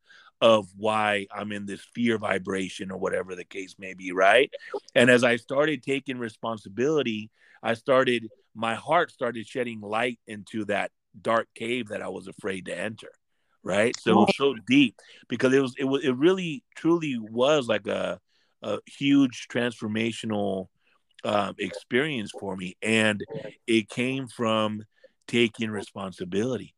of 0.41 0.67
why 0.75 1.27
I'm 1.33 1.51
in 1.51 1.65
this 1.65 1.81
fear 1.93 2.17
vibration 2.17 2.91
or 2.91 2.97
whatever 2.97 3.35
the 3.35 3.45
case 3.45 3.75
may 3.77 3.93
be, 3.93 4.11
right? 4.11 4.51
And 4.95 5.09
as 5.09 5.23
I 5.23 5.35
started 5.35 5.83
taking 5.83 6.17
responsibility, 6.17 7.29
I 7.61 7.75
started 7.75 8.27
my 8.55 8.75
heart 8.75 9.11
started 9.11 9.47
shedding 9.47 9.79
light 9.79 10.19
into 10.27 10.65
that 10.65 10.91
dark 11.21 11.47
cave 11.55 11.89
that 11.89 12.01
I 12.01 12.09
was 12.09 12.27
afraid 12.27 12.65
to 12.65 12.77
enter. 12.77 13.11
Right. 13.63 13.95
So 13.99 14.11
it 14.11 14.15
was 14.15 14.35
so 14.35 14.55
deep 14.67 14.95
because 15.29 15.53
it 15.53 15.59
was 15.59 15.75
it 15.77 15.83
was 15.83 16.03
it 16.03 16.15
really 16.15 16.63
truly 16.75 17.19
was 17.19 17.67
like 17.67 17.85
a 17.85 18.19
a 18.63 18.79
huge 18.87 19.47
transformational 19.51 20.67
um, 21.23 21.55
experience 21.59 22.31
for 22.39 22.55
me. 22.55 22.75
And 22.81 23.23
it 23.67 23.89
came 23.89 24.27
from 24.27 24.83
taking 25.27 25.69
responsibility. 25.69 26.73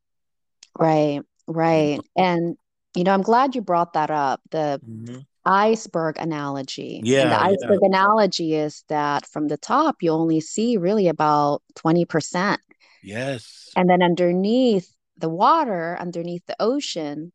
Right, 0.77 1.21
right. 1.47 1.99
And 2.17 2.57
you 2.95 3.03
know, 3.03 3.11
I'm 3.11 3.21
glad 3.21 3.55
you 3.55 3.61
brought 3.61 3.93
that 3.93 4.11
up. 4.11 4.41
The 4.51 4.79
mm-hmm. 4.87 5.19
iceberg 5.45 6.17
analogy. 6.19 7.01
Yeah. 7.03 7.21
And 7.21 7.31
the 7.31 7.41
iceberg 7.41 7.79
yeah. 7.81 7.87
analogy 7.89 8.55
is 8.55 8.83
that 8.89 9.25
from 9.25 9.47
the 9.47 9.57
top, 9.57 9.97
you 10.01 10.11
only 10.11 10.39
see 10.39 10.77
really 10.77 11.07
about 11.07 11.61
20%. 11.75 12.57
Yes. 13.01 13.69
And 13.75 13.89
then 13.89 14.01
underneath 14.01 14.89
the 15.17 15.29
water, 15.29 15.97
underneath 15.99 16.45
the 16.47 16.55
ocean, 16.59 17.31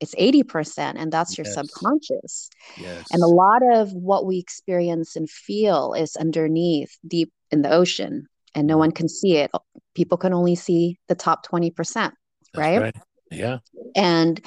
it's 0.00 0.14
80%, 0.14 0.94
and 0.96 1.12
that's 1.12 1.36
your 1.36 1.46
yes. 1.46 1.54
subconscious. 1.54 2.50
Yes. 2.76 3.06
And 3.10 3.22
a 3.22 3.26
lot 3.26 3.62
of 3.72 3.92
what 3.92 4.26
we 4.26 4.38
experience 4.38 5.16
and 5.16 5.28
feel 5.28 5.92
is 5.94 6.14
underneath, 6.16 6.96
deep 7.06 7.32
in 7.50 7.62
the 7.62 7.70
ocean, 7.70 8.28
and 8.54 8.66
no 8.66 8.74
mm-hmm. 8.74 8.78
one 8.78 8.92
can 8.92 9.08
see 9.08 9.38
it. 9.38 9.50
People 9.94 10.16
can 10.16 10.32
only 10.32 10.54
see 10.54 10.98
the 11.08 11.16
top 11.16 11.44
20%, 11.46 12.12
right? 12.56 12.80
right? 12.80 12.96
Yeah. 13.30 13.58
And 13.94 14.40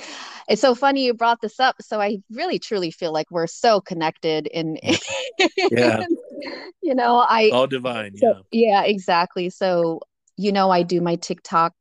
it's 0.48 0.62
so 0.62 0.76
funny 0.76 1.06
you 1.06 1.14
brought 1.14 1.42
this 1.42 1.60
up. 1.60 1.76
So 1.82 2.02
I 2.02 2.18
really 2.32 2.60
truly 2.60 2.92
feel 2.92 3.14
like 3.14 3.30
we're 3.32 3.48
so 3.48 3.82
connected 3.82 4.48
in 4.48 4.78
yeah. 5.72 6.06
you 6.82 6.96
know, 6.96 7.26
I 7.28 7.50
all 7.52 7.68
divine. 7.68 8.18
So, 8.18 8.44
yeah. 8.52 8.82
Yeah, 8.82 8.84
exactly. 8.84 9.50
So, 9.50 10.02
you 10.38 10.52
know, 10.52 10.72
I 10.72 10.84
do 10.84 11.02
my 11.02 11.16
TikTok 11.16 11.74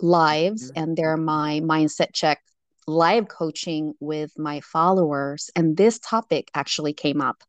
lives 0.00 0.70
mm-hmm. 0.70 0.82
and 0.82 0.96
they're 0.96 1.16
my 1.16 1.60
mindset 1.62 2.12
check 2.12 2.40
live 2.86 3.28
coaching 3.28 3.94
with 4.00 4.38
my 4.38 4.60
followers. 4.60 5.50
And 5.54 5.76
this 5.76 5.98
topic 5.98 6.50
actually 6.54 6.92
came 6.92 7.20
up 7.20 7.42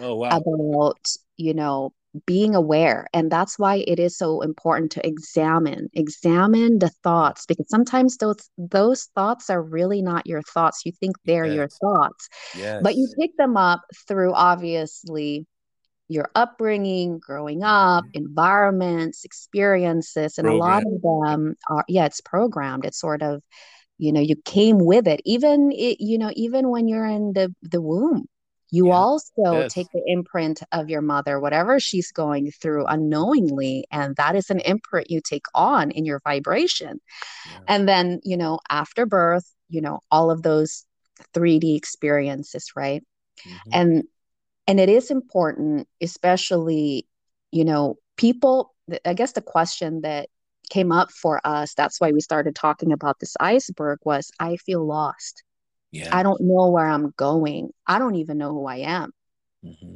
oh, 0.00 0.16
wow. 0.16 0.28
about, 0.28 1.06
you 1.36 1.54
know, 1.54 1.92
being 2.24 2.54
aware 2.54 3.06
and 3.12 3.30
that's 3.30 3.58
why 3.58 3.76
it 3.86 3.98
is 3.98 4.16
so 4.16 4.40
important 4.40 4.90
to 4.92 5.06
examine 5.06 5.88
examine 5.94 6.78
the 6.78 6.90
thoughts 7.02 7.46
because 7.46 7.68
sometimes 7.68 8.16
those 8.16 8.50
those 8.56 9.04
thoughts 9.14 9.50
are 9.50 9.62
really 9.62 10.02
not 10.02 10.26
your 10.26 10.42
thoughts 10.42 10.82
you 10.84 10.92
think 10.92 11.16
they're 11.24 11.46
yes. 11.46 11.54
your 11.54 11.68
thoughts 11.68 12.28
yes. 12.56 12.80
but 12.82 12.94
you 12.96 13.08
pick 13.18 13.36
them 13.36 13.56
up 13.56 13.82
through 14.06 14.32
obviously 14.32 15.46
your 16.08 16.30
upbringing 16.34 17.18
growing 17.18 17.62
up 17.62 18.04
mm-hmm. 18.04 18.24
environments 18.24 19.24
experiences 19.24 20.38
and 20.38 20.46
programmed. 20.46 20.62
a 20.62 20.64
lot 20.64 20.82
of 20.86 21.02
them 21.02 21.56
are 21.68 21.84
yeah 21.88 22.06
it's 22.06 22.20
programmed 22.20 22.84
it's 22.84 23.00
sort 23.00 23.22
of 23.22 23.42
you 23.98 24.12
know 24.12 24.20
you 24.20 24.36
came 24.44 24.78
with 24.78 25.08
it 25.08 25.20
even 25.24 25.72
it, 25.72 26.00
you 26.00 26.18
know 26.18 26.30
even 26.34 26.68
when 26.70 26.88
you're 26.88 27.06
in 27.06 27.32
the 27.32 27.54
the 27.62 27.80
womb 27.80 28.26
you 28.70 28.88
yeah. 28.88 28.94
also 28.94 29.32
yes. 29.36 29.72
take 29.72 29.88
the 29.92 30.02
imprint 30.06 30.62
of 30.72 30.90
your 30.90 31.02
mother, 31.02 31.38
whatever 31.38 31.78
she's 31.78 32.10
going 32.10 32.50
through 32.50 32.86
unknowingly, 32.86 33.86
and 33.90 34.16
that 34.16 34.34
is 34.34 34.50
an 34.50 34.60
imprint 34.60 35.10
you 35.10 35.20
take 35.20 35.46
on 35.54 35.90
in 35.90 36.04
your 36.04 36.20
vibration. 36.24 37.00
Yeah. 37.46 37.58
And 37.68 37.88
then, 37.88 38.20
you 38.24 38.36
know, 38.36 38.58
after 38.68 39.06
birth, 39.06 39.48
you 39.68 39.80
know, 39.80 40.00
all 40.10 40.30
of 40.30 40.42
those 40.42 40.84
3D 41.34 41.76
experiences, 41.76 42.72
right? 42.74 43.04
Mm-hmm. 43.46 43.70
And 43.72 44.04
and 44.66 44.80
it 44.80 44.88
is 44.88 45.10
important, 45.10 45.86
especially, 46.00 47.06
you 47.52 47.64
know, 47.64 47.96
people. 48.16 48.74
I 49.04 49.14
guess 49.14 49.32
the 49.32 49.42
question 49.42 50.02
that 50.02 50.28
came 50.70 50.92
up 50.92 51.10
for 51.10 51.40
us, 51.44 51.74
that's 51.74 52.00
why 52.00 52.12
we 52.12 52.20
started 52.20 52.54
talking 52.54 52.92
about 52.92 53.18
this 53.20 53.36
iceberg, 53.40 53.98
was 54.04 54.30
I 54.40 54.56
feel 54.56 54.84
lost. 54.84 55.42
Yeah. 55.96 56.16
I 56.16 56.22
don't 56.22 56.40
know 56.40 56.68
where 56.68 56.86
I'm 56.86 57.12
going. 57.16 57.70
I 57.86 57.98
don't 57.98 58.16
even 58.16 58.38
know 58.38 58.52
who 58.52 58.66
I 58.66 58.76
am. 58.78 59.12
Mm-hmm. 59.64 59.94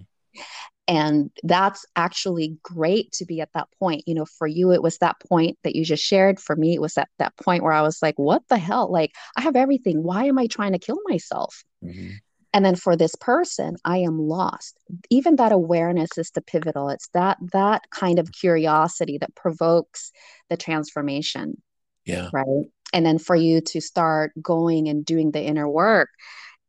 And 0.88 1.30
that's 1.44 1.86
actually 1.94 2.56
great 2.62 3.12
to 3.12 3.24
be 3.24 3.40
at 3.40 3.52
that 3.54 3.68
point. 3.78 4.04
You 4.06 4.14
know, 4.14 4.24
for 4.24 4.46
you, 4.46 4.72
it 4.72 4.82
was 4.82 4.98
that 4.98 5.20
point 5.28 5.56
that 5.62 5.76
you 5.76 5.84
just 5.84 6.02
shared. 6.02 6.40
For 6.40 6.56
me, 6.56 6.74
it 6.74 6.80
was 6.80 6.98
at 6.98 7.08
that 7.18 7.36
point 7.36 7.62
where 7.62 7.72
I 7.72 7.82
was 7.82 8.02
like, 8.02 8.18
what 8.18 8.42
the 8.48 8.58
hell? 8.58 8.90
Like, 8.90 9.12
I 9.36 9.42
have 9.42 9.54
everything. 9.56 10.02
Why 10.02 10.24
am 10.24 10.38
I 10.38 10.46
trying 10.46 10.72
to 10.72 10.80
kill 10.80 10.98
myself? 11.06 11.62
Mm-hmm. 11.84 12.14
And 12.52 12.64
then 12.64 12.74
for 12.74 12.96
this 12.96 13.14
person, 13.14 13.76
I 13.84 13.98
am 13.98 14.18
lost. 14.18 14.76
Even 15.10 15.36
that 15.36 15.52
awareness 15.52 16.18
is 16.18 16.32
the 16.32 16.42
pivotal. 16.42 16.88
It's 16.88 17.08
that 17.14 17.38
that 17.52 17.88
kind 17.90 18.18
of 18.18 18.32
curiosity 18.32 19.18
that 19.18 19.36
provokes 19.36 20.10
the 20.48 20.56
transformation. 20.56 21.62
Yeah. 22.04 22.30
Right 22.32 22.66
and 22.92 23.04
then 23.04 23.18
for 23.18 23.36
you 23.36 23.60
to 23.60 23.80
start 23.80 24.32
going 24.40 24.88
and 24.88 25.04
doing 25.04 25.30
the 25.30 25.42
inner 25.42 25.68
work. 25.68 26.10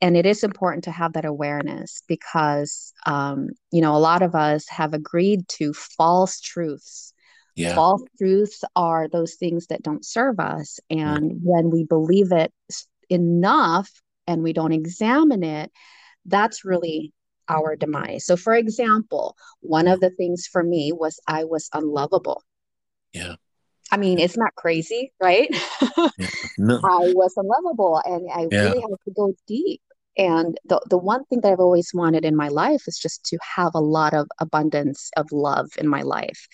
And 0.01 0.17
it 0.17 0.25
is 0.25 0.43
important 0.43 0.83
to 0.85 0.91
have 0.91 1.13
that 1.13 1.25
awareness 1.25 2.01
because 2.07 2.91
um, 3.05 3.49
you 3.71 3.81
know 3.81 3.95
a 3.95 3.99
lot 3.99 4.21
of 4.21 4.35
us 4.35 4.67
have 4.69 4.93
agreed 4.93 5.47
to 5.49 5.73
false 5.73 6.39
truths. 6.39 7.13
Yeah. 7.55 7.75
false 7.75 8.01
truths 8.17 8.63
are 8.77 9.09
those 9.09 9.35
things 9.35 9.67
that 9.67 9.83
don't 9.83 10.05
serve 10.05 10.39
us. 10.39 10.79
And 10.89 11.31
mm. 11.31 11.39
when 11.43 11.69
we 11.69 11.83
believe 11.83 12.31
it 12.31 12.53
enough 13.09 13.89
and 14.25 14.41
we 14.41 14.53
don't 14.53 14.71
examine 14.71 15.43
it 15.43 15.69
that's 16.25 16.63
really 16.63 17.13
our 17.49 17.75
demise. 17.75 18.25
So 18.25 18.37
for 18.37 18.53
example 18.53 19.35
one 19.59 19.87
of 19.87 19.99
the 19.99 20.11
things 20.11 20.47
for 20.49 20.63
me 20.63 20.91
was 20.93 21.19
i 21.27 21.43
was 21.43 21.69
unlovable. 21.73 22.43
Yeah 23.13 23.35
I 23.91 23.97
mean, 23.97 24.19
it's 24.19 24.37
not 24.37 24.55
crazy, 24.55 25.11
right? 25.21 25.49
Yeah. 26.17 26.27
No. 26.57 26.75
I 26.83 27.11
was 27.13 27.33
unlovable 27.35 28.01
and 28.05 28.29
I 28.33 28.47
yeah. 28.51 28.63
really 28.63 28.81
had 28.81 28.89
to 29.05 29.11
go 29.15 29.33
deep. 29.47 29.81
And 30.17 30.57
the, 30.65 30.81
the 30.89 30.97
one 30.97 31.25
thing 31.25 31.41
that 31.41 31.51
I've 31.51 31.59
always 31.59 31.91
wanted 31.93 32.25
in 32.25 32.35
my 32.35 32.49
life 32.49 32.83
is 32.87 32.97
just 32.97 33.23
to 33.25 33.37
have 33.55 33.71
a 33.73 33.79
lot 33.79 34.13
of 34.13 34.27
abundance 34.39 35.09
of 35.17 35.31
love 35.31 35.69
in 35.77 35.87
my 35.87 36.01
life. 36.01 36.47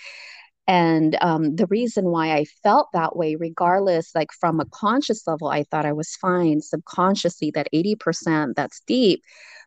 And 0.68 1.18
um, 1.22 1.56
the 1.56 1.68
reason 1.68 2.06
why 2.06 2.34
I 2.34 2.46
felt 2.62 2.90
that 2.94 3.16
way, 3.16 3.36
regardless, 3.36 4.14
like 4.14 4.30
from 4.38 4.60
a 4.60 4.66
conscious 4.66 5.26
level, 5.26 5.48
I 5.48 5.64
thought 5.64 5.86
I 5.86 5.94
was 5.94 6.16
fine. 6.18 6.62
Subconsciously, 6.62 7.52
that 7.52 7.70
80% 7.74 8.54
that's 8.56 8.82
deep 8.86 9.22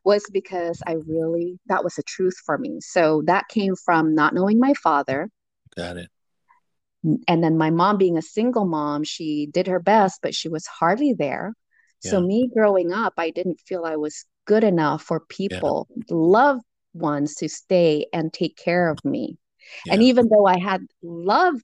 was 0.04 0.24
because 0.30 0.82
I 0.86 0.96
really, 1.06 1.58
that 1.66 1.84
was 1.84 1.96
a 1.98 2.02
truth 2.02 2.36
for 2.44 2.58
me. 2.58 2.80
So 2.80 3.22
that 3.26 3.48
came 3.48 3.76
from 3.76 4.14
not 4.14 4.34
knowing 4.34 4.60
my 4.60 4.74
father. 4.74 5.30
Got 5.74 5.96
it 5.96 6.10
and 7.02 7.42
then 7.42 7.56
my 7.56 7.70
mom 7.70 7.96
being 7.96 8.18
a 8.18 8.22
single 8.22 8.66
mom 8.66 9.04
she 9.04 9.48
did 9.52 9.66
her 9.66 9.80
best 9.80 10.20
but 10.22 10.34
she 10.34 10.48
was 10.48 10.66
hardly 10.66 11.14
there 11.14 11.54
yeah. 12.02 12.10
so 12.10 12.20
me 12.20 12.48
growing 12.54 12.92
up 12.92 13.14
i 13.16 13.30
didn't 13.30 13.60
feel 13.60 13.84
i 13.84 13.96
was 13.96 14.24
good 14.46 14.64
enough 14.64 15.02
for 15.02 15.20
people 15.20 15.88
yeah. 15.96 16.02
loved 16.10 16.64
ones 16.92 17.34
to 17.34 17.48
stay 17.48 18.06
and 18.12 18.32
take 18.32 18.56
care 18.56 18.88
of 18.88 19.02
me 19.04 19.38
yeah. 19.86 19.94
and 19.94 20.02
even 20.02 20.28
though 20.28 20.46
i 20.46 20.58
had 20.58 20.82
love 21.02 21.54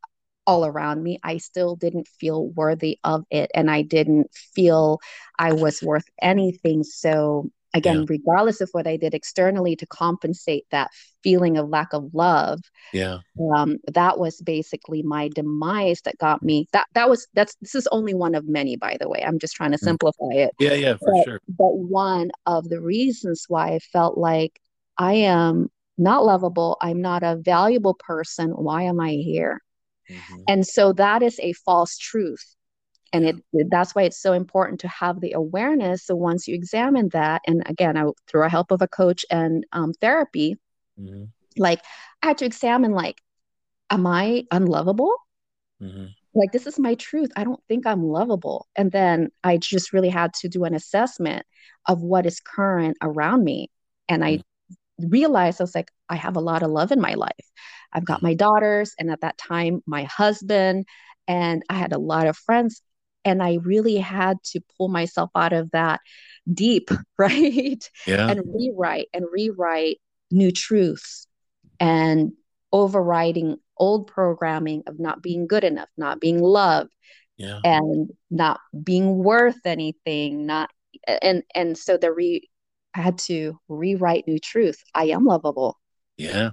all 0.47 0.65
around 0.65 1.03
me 1.03 1.19
i 1.23 1.37
still 1.37 1.77
didn't 1.77 2.09
feel 2.09 2.49
worthy 2.49 2.99
of 3.05 3.25
it 3.31 3.51
and 3.55 3.71
i 3.71 3.83
didn't 3.83 4.33
feel 4.33 5.01
i 5.39 5.53
was 5.53 5.83
worth 5.83 6.09
anything 6.23 6.83
so 6.85 7.51
again 7.77 7.99
yeah. 8.01 8.05
regardless 8.09 8.61
of 8.61 8.69
what 8.73 8.87
i 8.87 8.97
did 8.97 9.15
externally 9.15 9.77
to 9.77 9.87
compensate 9.87 10.65
that 10.71 10.91
feeling 11.23 11.57
of 11.57 11.69
lack 11.69 11.93
of 11.93 12.13
love 12.15 12.61
yeah 12.93 13.19
um, 13.55 13.77
that 13.93 14.19
was 14.19 14.41
basically 14.41 15.03
my 15.03 15.29
demise 15.29 16.01
that 16.03 16.17
got 16.19 16.43
me 16.43 16.67
that 16.73 16.87
that 16.95 17.09
was 17.09 17.27
that's 17.35 17.57
this 17.61 17.75
is 17.75 17.87
only 17.89 18.15
one 18.15 18.35
of 18.35 18.49
many 18.49 18.77
by 18.77 18.97
the 19.01 19.09
way 19.09 19.23
i'm 19.25 19.39
just 19.39 19.55
trying 19.55 19.73
to 19.73 19.79
mm. 19.79 19.85
simplify 19.85 20.33
it 20.33 20.53
yeah 20.59 20.73
yeah 20.73 20.97
for 20.97 21.13
but, 21.13 21.25
sure 21.25 21.41
but 21.49 21.77
one 21.77 22.31
of 22.47 22.69
the 22.69 22.81
reasons 22.81 23.45
why 23.49 23.73
i 23.75 23.79
felt 23.79 24.17
like 24.17 24.59
i 24.99 25.13
am 25.13 25.71
not 25.99 26.25
lovable 26.25 26.77
i'm 26.81 27.01
not 27.01 27.23
a 27.23 27.37
valuable 27.37 27.95
person 27.95 28.51
why 28.51 28.83
am 28.83 29.01
i 29.01 29.11
here 29.11 29.61
mm-hmm. 30.11 30.43
and 30.49 30.67
so 30.67 30.93
that 30.93 31.23
is 31.23 31.39
a 31.41 31.53
false 31.53 31.99
truth 31.99 32.56
and 33.13 33.25
it 33.25 33.37
that's 33.71 33.95
why 33.95 34.03
it's 34.03 34.21
so 34.21 34.33
important 34.33 34.81
to 34.81 34.89
have 34.89 35.21
the 35.21 35.33
awareness 35.33 36.05
so 36.05 36.15
once 36.15 36.47
you 36.47 36.55
examine 36.55 37.09
that 37.11 37.43
and 37.47 37.63
again 37.67 37.97
I, 37.97 38.05
through 38.29 38.45
a 38.45 38.49
help 38.49 38.71
of 38.71 38.83
a 38.83 38.89
coach 38.89 39.25
and 39.31 39.65
um, 39.73 39.93
therapy 40.01 40.57
mm-hmm. 41.01 41.25
like 41.57 41.81
i 42.23 42.29
had 42.29 42.39
to 42.39 42.45
examine 42.45 42.93
like 42.93 43.21
am 43.91 44.07
i 44.07 44.45
unlovable 44.51 45.15
mm-hmm. 45.83 46.07
like 46.35 46.53
this 46.53 46.67
is 46.67 46.79
my 46.79 46.95
truth 46.95 47.31
i 47.37 47.45
don't 47.45 47.63
think 47.69 47.87
i'm 47.87 48.03
lovable 48.03 48.67
and 48.77 48.93
then 48.93 49.31
i 49.45 49.57
just 49.57 49.93
really 49.93 50.11
had 50.11 50.33
to 50.35 50.49
do 50.49 50.65
an 50.65 50.75
assessment 50.75 51.45
of 51.87 52.03
what 52.03 52.27
is 52.27 52.41
current 52.41 52.97
around 53.03 53.45
me 53.45 53.71
and 54.09 54.25
i 54.25 54.37
mm-hmm. 54.37 55.09
realized 55.09 55.61
i 55.61 55.65
was 55.65 55.75
like 55.75 55.91
i 56.09 56.17
have 56.17 56.37
a 56.37 56.41
lot 56.41 56.63
of 56.63 56.71
love 56.71 56.91
in 56.91 57.01
my 57.01 57.15
life 57.15 57.51
i've 57.93 58.05
got 58.05 58.19
mm-hmm. 58.19 58.27
my 58.27 58.35
daughters 58.35 58.95
and 58.99 59.11
at 59.11 59.21
that 59.21 59.39
time 59.39 59.81
my 59.87 60.03
husband 60.05 60.85
and 61.29 61.63
i 61.71 61.75
had 61.75 61.93
a 61.93 61.99
lot 61.99 62.27
of 62.27 62.37
friends 62.37 62.83
and 63.27 63.43
I 63.43 63.59
really 63.63 63.97
had 63.97 64.43
to 64.53 64.61
pull 64.79 64.89
myself 64.89 65.31
out 65.35 65.53
of 65.53 65.73
that 65.73 66.01
deep, 66.51 66.91
right? 67.19 67.91
Yeah. 68.07 68.31
And 68.31 68.41
rewrite 68.47 69.09
and 69.13 69.27
rewrite 69.31 69.99
new 70.31 70.53
truths 70.53 71.27
and 71.79 72.33
overriding 72.73 73.59
old 73.77 74.07
programming 74.07 74.85
of 74.87 74.99
not 74.99 75.23
being 75.23 75.47
good 75.47 75.65
enough, 75.65 75.89
not 75.99 76.21
being 76.21 76.41
loved, 76.41 76.91
yeah. 77.37 77.59
and 77.65 78.11
not 78.31 78.61
being 78.83 79.19
worth 79.19 79.67
anything, 79.67 80.47
not 80.47 80.71
and 81.07 81.43
and 81.55 81.77
so 81.77 81.99
the 81.99 82.13
re 82.13 82.49
I 82.95 83.01
had 83.01 83.19
to 83.19 83.59
rewrite 83.69 84.27
new 84.27 84.39
truth. 84.39 84.83
I 84.95 85.07
am 85.07 85.27
lovable. 85.27 85.79
Yeah. 86.17 86.51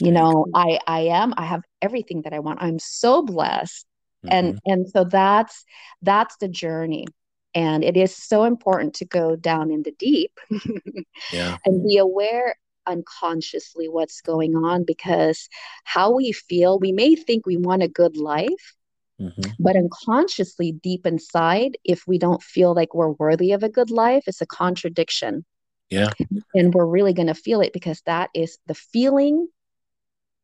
You 0.00 0.12
know, 0.12 0.46
I 0.54 0.78
I 0.86 1.00
am 1.02 1.34
I 1.36 1.44
have 1.44 1.62
everything 1.80 2.22
that 2.22 2.32
I 2.32 2.40
want. 2.40 2.62
I'm 2.62 2.78
so 2.78 3.22
blessed. 3.22 3.86
Mm-hmm. 4.26 4.32
And 4.32 4.60
and 4.66 4.88
so 4.88 5.04
that's 5.04 5.64
that's 6.02 6.36
the 6.36 6.48
journey. 6.48 7.06
And 7.54 7.82
it 7.82 7.96
is 7.96 8.14
so 8.14 8.44
important 8.44 8.94
to 8.96 9.06
go 9.06 9.34
down 9.34 9.70
in 9.70 9.82
the 9.82 9.94
deep 9.98 10.38
yeah. 11.32 11.56
and 11.64 11.86
be 11.86 11.96
aware 11.96 12.56
unconsciously 12.86 13.88
what's 13.88 14.20
going 14.20 14.54
on 14.56 14.84
because 14.84 15.48
how 15.84 16.12
we 16.12 16.32
feel, 16.32 16.78
we 16.78 16.92
may 16.92 17.14
think 17.14 17.46
we 17.46 17.56
want 17.56 17.82
a 17.82 17.88
good 17.88 18.16
life, 18.16 18.74
mm-hmm. 19.20 19.50
but 19.58 19.74
unconsciously, 19.74 20.72
deep 20.72 21.06
inside, 21.06 21.78
if 21.82 22.06
we 22.06 22.18
don't 22.18 22.42
feel 22.42 22.74
like 22.74 22.94
we're 22.94 23.12
worthy 23.12 23.52
of 23.52 23.62
a 23.62 23.68
good 23.68 23.90
life, 23.90 24.24
it's 24.26 24.42
a 24.42 24.46
contradiction. 24.46 25.44
Yeah. 25.90 26.10
And 26.54 26.74
we're 26.74 26.86
really 26.86 27.12
going 27.12 27.28
to 27.28 27.34
feel 27.34 27.60
it 27.60 27.72
because 27.72 28.02
that 28.06 28.30
is 28.34 28.58
the 28.66 28.74
feeling 28.74 29.48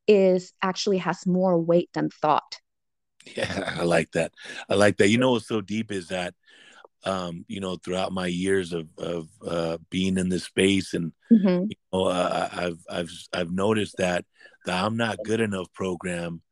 is 0.06 0.52
actually 0.62 0.98
has 0.98 1.26
more 1.26 1.58
weight 1.58 1.90
than 1.94 2.10
thought. 2.10 2.60
Yeah, 3.36 3.74
I 3.80 3.84
like 3.84 4.12
that. 4.12 4.32
I 4.68 4.74
like 4.74 4.96
that. 4.98 5.08
You 5.08 5.18
know 5.18 5.32
what's 5.32 5.48
so 5.48 5.60
deep 5.60 5.92
is 5.92 6.08
that 6.08 6.34
um, 7.04 7.44
you 7.48 7.60
know, 7.60 7.76
throughout 7.76 8.12
my 8.12 8.26
years 8.26 8.72
of 8.72 8.88
of 8.96 9.28
uh, 9.44 9.78
being 9.90 10.18
in 10.18 10.28
this 10.28 10.44
space, 10.44 10.94
and 10.94 11.12
mm-hmm. 11.32 11.64
you 11.68 11.76
know, 11.92 12.04
uh, 12.04 12.48
I've 12.52 12.78
I've 12.88 13.10
I've 13.32 13.50
noticed 13.50 13.96
that 13.98 14.24
the 14.64 14.72
"I'm 14.72 14.96
Not 14.96 15.18
Good 15.24 15.40
Enough" 15.40 15.72
program 15.72 16.42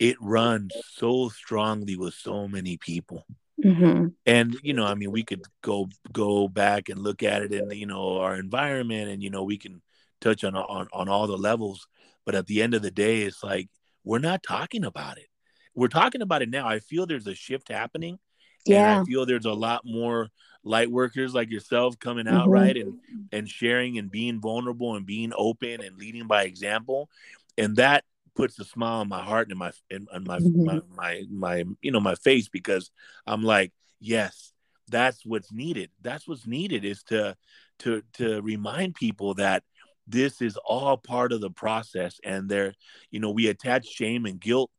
it 0.00 0.16
runs 0.18 0.72
so 0.94 1.28
strongly 1.28 1.94
with 1.94 2.14
so 2.14 2.48
many 2.48 2.78
people. 2.78 3.26
Mm-hmm. 3.62 4.06
And 4.24 4.56
you 4.62 4.72
know, 4.72 4.86
I 4.86 4.94
mean, 4.94 5.12
we 5.12 5.22
could 5.22 5.42
go 5.62 5.88
go 6.10 6.48
back 6.48 6.88
and 6.88 6.98
look 6.98 7.22
at 7.22 7.42
it 7.42 7.52
in 7.52 7.70
you 7.70 7.86
know 7.86 8.18
our 8.18 8.34
environment, 8.34 9.10
and 9.10 9.22
you 9.22 9.28
know, 9.28 9.44
we 9.44 9.58
can 9.58 9.82
touch 10.22 10.42
on 10.42 10.56
on 10.56 10.88
on 10.92 11.08
all 11.10 11.26
the 11.26 11.36
levels. 11.36 11.86
But 12.24 12.34
at 12.34 12.46
the 12.46 12.62
end 12.62 12.74
of 12.74 12.80
the 12.80 12.90
day, 12.90 13.22
it's 13.22 13.44
like 13.44 13.68
we're 14.02 14.18
not 14.18 14.42
talking 14.42 14.84
about 14.84 15.18
it. 15.18 15.26
We're 15.74 15.88
talking 15.88 16.22
about 16.22 16.42
it 16.42 16.50
now. 16.50 16.66
I 16.66 16.80
feel 16.80 17.06
there's 17.06 17.26
a 17.26 17.34
shift 17.34 17.68
happening 17.68 18.18
yeah. 18.66 18.92
And 18.92 19.02
I 19.02 19.04
feel 19.04 19.26
there's 19.26 19.46
a 19.46 19.52
lot 19.52 19.82
more 19.84 20.28
light 20.62 20.90
workers 20.90 21.34
like 21.34 21.50
yourself 21.50 21.98
coming 21.98 22.28
out 22.28 22.42
mm-hmm. 22.42 22.50
right 22.50 22.76
and 22.76 22.98
and 23.32 23.48
sharing 23.48 23.98
and 23.98 24.10
being 24.10 24.40
vulnerable 24.40 24.94
and 24.96 25.06
being 25.06 25.32
open 25.36 25.80
and 25.80 25.96
leading 25.96 26.26
by 26.26 26.44
example. 26.44 27.08
And 27.56 27.76
that 27.76 28.04
puts 28.36 28.58
a 28.58 28.64
smile 28.64 29.00
on 29.00 29.08
my 29.08 29.22
heart 29.22 29.48
and 29.48 29.58
my 29.58 29.72
and, 29.90 30.06
my, 30.26 30.38
mm-hmm. 30.38 30.64
my 30.64 30.80
my 30.94 31.22
my 31.30 31.64
you 31.80 31.90
know 31.90 32.00
my 32.00 32.14
face 32.14 32.48
because 32.48 32.90
I'm 33.26 33.42
like, 33.42 33.72
yes, 33.98 34.52
that's 34.88 35.24
what's 35.24 35.52
needed. 35.52 35.90
That's 36.02 36.28
what's 36.28 36.46
needed 36.46 36.84
is 36.84 37.02
to 37.04 37.36
to 37.80 38.02
to 38.14 38.42
remind 38.42 38.94
people 38.94 39.34
that 39.34 39.62
this 40.06 40.42
is 40.42 40.58
all 40.58 40.96
part 40.96 41.32
of 41.32 41.40
the 41.40 41.50
process 41.50 42.18
and 42.24 42.48
there 42.48 42.74
you 43.12 43.20
know 43.20 43.30
we 43.30 43.46
attach 43.46 43.86
shame 43.86 44.26
and 44.26 44.40
guilt 44.40 44.70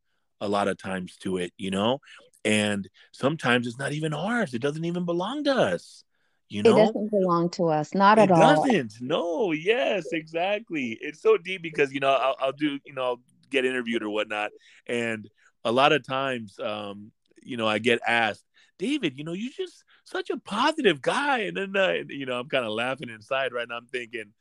a 0.42 0.48
lot 0.48 0.68
of 0.68 0.76
times 0.76 1.16
to 1.18 1.38
it 1.38 1.52
you 1.56 1.70
know? 1.70 2.00
And 2.44 2.88
sometimes 3.12 3.68
it's 3.68 3.78
not 3.78 3.92
even 3.92 4.12
ours. 4.12 4.52
It 4.52 4.62
doesn't 4.62 4.84
even 4.84 5.04
belong 5.04 5.44
to 5.44 5.54
us 5.54 6.04
you 6.52 6.62
know? 6.62 6.76
it 6.76 6.86
doesn't 6.86 7.10
belong 7.10 7.48
to 7.48 7.68
us. 7.68 7.94
Not 7.94 8.18
it 8.18 8.22
at 8.22 8.32
all. 8.32 8.62
doesn't. 8.62 8.94
No. 9.00 9.52
Yes 9.52 10.12
exactly. 10.12 10.98
It's 11.00 11.22
so 11.22 11.38
deep 11.38 11.62
because 11.62 11.92
you 11.92 12.00
know 12.00 12.10
I'll, 12.10 12.36
I'll, 12.38 12.52
do 12.52 12.78
you 12.84 12.92
know 12.92 13.02
I'll 13.02 13.20
get 13.50 13.64
interviewed 13.64 14.02
or 14.02 14.10
whatnot. 14.10 14.50
And 14.86 15.28
a 15.64 15.72
lot 15.72 15.92
of 15.92 16.06
times 16.06 16.58
um 16.60 17.12
you 17.44 17.56
know 17.56 17.66
i 17.66 17.78
get 17.78 18.00
asked 18.06 18.44
david 18.78 19.16
you 19.16 19.24
know 19.24 19.32
you're 19.32 19.50
just 19.56 19.84
such 20.04 20.30
a 20.30 20.36
positive 20.36 21.00
guy. 21.00 21.40
And 21.40 21.56
then 21.56 21.76
uh, 21.76 21.94
you 22.08 22.26
know 22.26 22.38
i'm 22.38 22.48
kind 22.48 22.64
of 22.64 22.72
laughing 22.72 23.08
inside 23.08 23.52
right 23.52 23.68
now. 23.68 23.76
I'm 23.76 23.86
thinking 23.86 24.32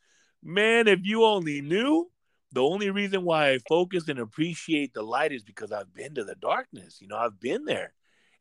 man 0.44 0.88
if 0.88 1.00
you 1.04 1.24
only 1.24 1.62
knew 1.62 2.10
the 2.52 2.62
only 2.62 2.90
reason 2.90 3.24
why 3.24 3.52
I 3.52 3.60
focus 3.70 4.08
and 4.08 4.20
appreciate 4.20 4.94
the 4.94 5.04
light 5.04 5.32
is 5.32 5.44
because 5.44 5.72
I've 5.72 5.94
been 5.94 6.16
to 6.16 6.24
the 6.24 6.36
darkness. 6.36 7.00
You 7.02 7.08
know, 7.08 7.18
I've 7.18 7.40
been 7.40 7.66
there. 7.66 7.94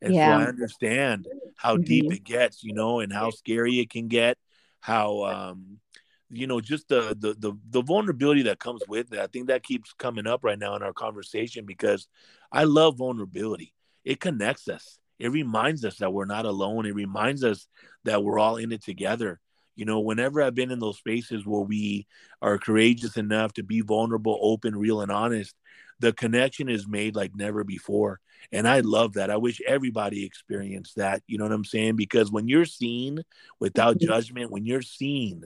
And 0.03 0.15
yeah. 0.15 0.39
so 0.39 0.45
I 0.45 0.49
understand 0.49 1.29
how 1.57 1.75
mm-hmm. 1.75 1.85
deep 1.85 2.13
it 2.13 2.25
gets, 2.25 2.65
you 2.65 2.73
know, 2.73 3.01
and 3.01 3.13
how 3.13 3.31
scary 3.31 3.81
it 3.81 3.91
can 3.91 4.09
get, 4.09 4.39
how 4.81 5.25
um 5.25 5.79
you 6.33 6.47
know, 6.47 6.61
just 6.61 6.89
the, 6.89 7.17
the 7.19 7.35
the 7.39 7.53
the 7.71 7.83
vulnerability 7.83 8.43
that 8.43 8.61
comes 8.61 8.83
with 8.89 9.13
it. 9.13 9.19
I 9.19 9.27
think 9.27 9.49
that 9.49 9.65
keeps 9.65 9.93
coming 9.93 10.27
up 10.27 10.45
right 10.45 10.59
now 10.59 10.77
in 10.77 10.83
our 10.83 10.93
conversation 10.93 11.67
because 11.67 12.07
I 12.53 12.65
love 12.65 12.99
vulnerability. 12.99 13.75
It 14.05 14.21
connects 14.21 14.69
us. 14.69 14.99
It 15.19 15.33
reminds 15.33 15.85
us 15.85 15.99
that 15.99 16.13
we're 16.13 16.25
not 16.25 16.47
alone. 16.47 16.87
It 16.87 16.95
reminds 16.95 17.45
us 17.45 17.67
that 18.05 18.23
we're 18.25 18.39
all 18.39 18.57
in 18.57 18.73
it 18.73 18.83
together 18.83 19.41
you 19.77 19.85
know, 19.85 20.01
whenever 20.01 20.43
I've 20.43 20.55
been 20.55 20.71
in 20.71 20.79
those 20.79 20.99
spaces 20.99 21.47
where 21.47 21.63
we 21.63 22.07
are 22.43 22.59
courageous 22.59 23.17
enough 23.17 23.53
to 23.55 23.63
be 23.63 23.81
vulnerable, 23.81 24.39
open, 24.43 24.77
real, 24.77 25.01
and 25.01 25.11
honest, 25.11 25.55
the 26.01 26.13
connection 26.13 26.69
is 26.69 26.89
made 26.89 27.15
like 27.15 27.35
never 27.35 27.65
before. 27.65 28.21
And 28.53 28.67
I 28.67 28.81
love 28.81 29.15
that. 29.15 29.31
I 29.31 29.37
wish 29.37 29.61
everybody 29.67 30.25
experienced 30.25 30.97
that. 30.97 31.23
You 31.27 31.39
know 31.39 31.45
what 31.45 31.53
I'm 31.53 31.65
saying? 31.65 31.97
Because 31.97 32.33
when 32.33 32.49
you're 32.49 32.65
seen 32.65 33.23
without 33.59 33.97
mm-hmm. 33.97 34.07
judgment, 34.07 34.51
when 34.51 34.67
you're 34.67 34.83
seen 34.83 35.45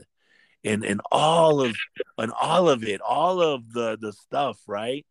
and 0.63 0.83
and 0.83 1.01
all 1.11 1.61
of 1.61 1.75
and 2.17 2.31
all 2.39 2.69
of 2.69 2.83
it, 2.83 3.01
all 3.01 3.41
of 3.41 3.71
the 3.71 3.97
the 3.99 4.13
stuff, 4.13 4.57
right? 4.65 5.05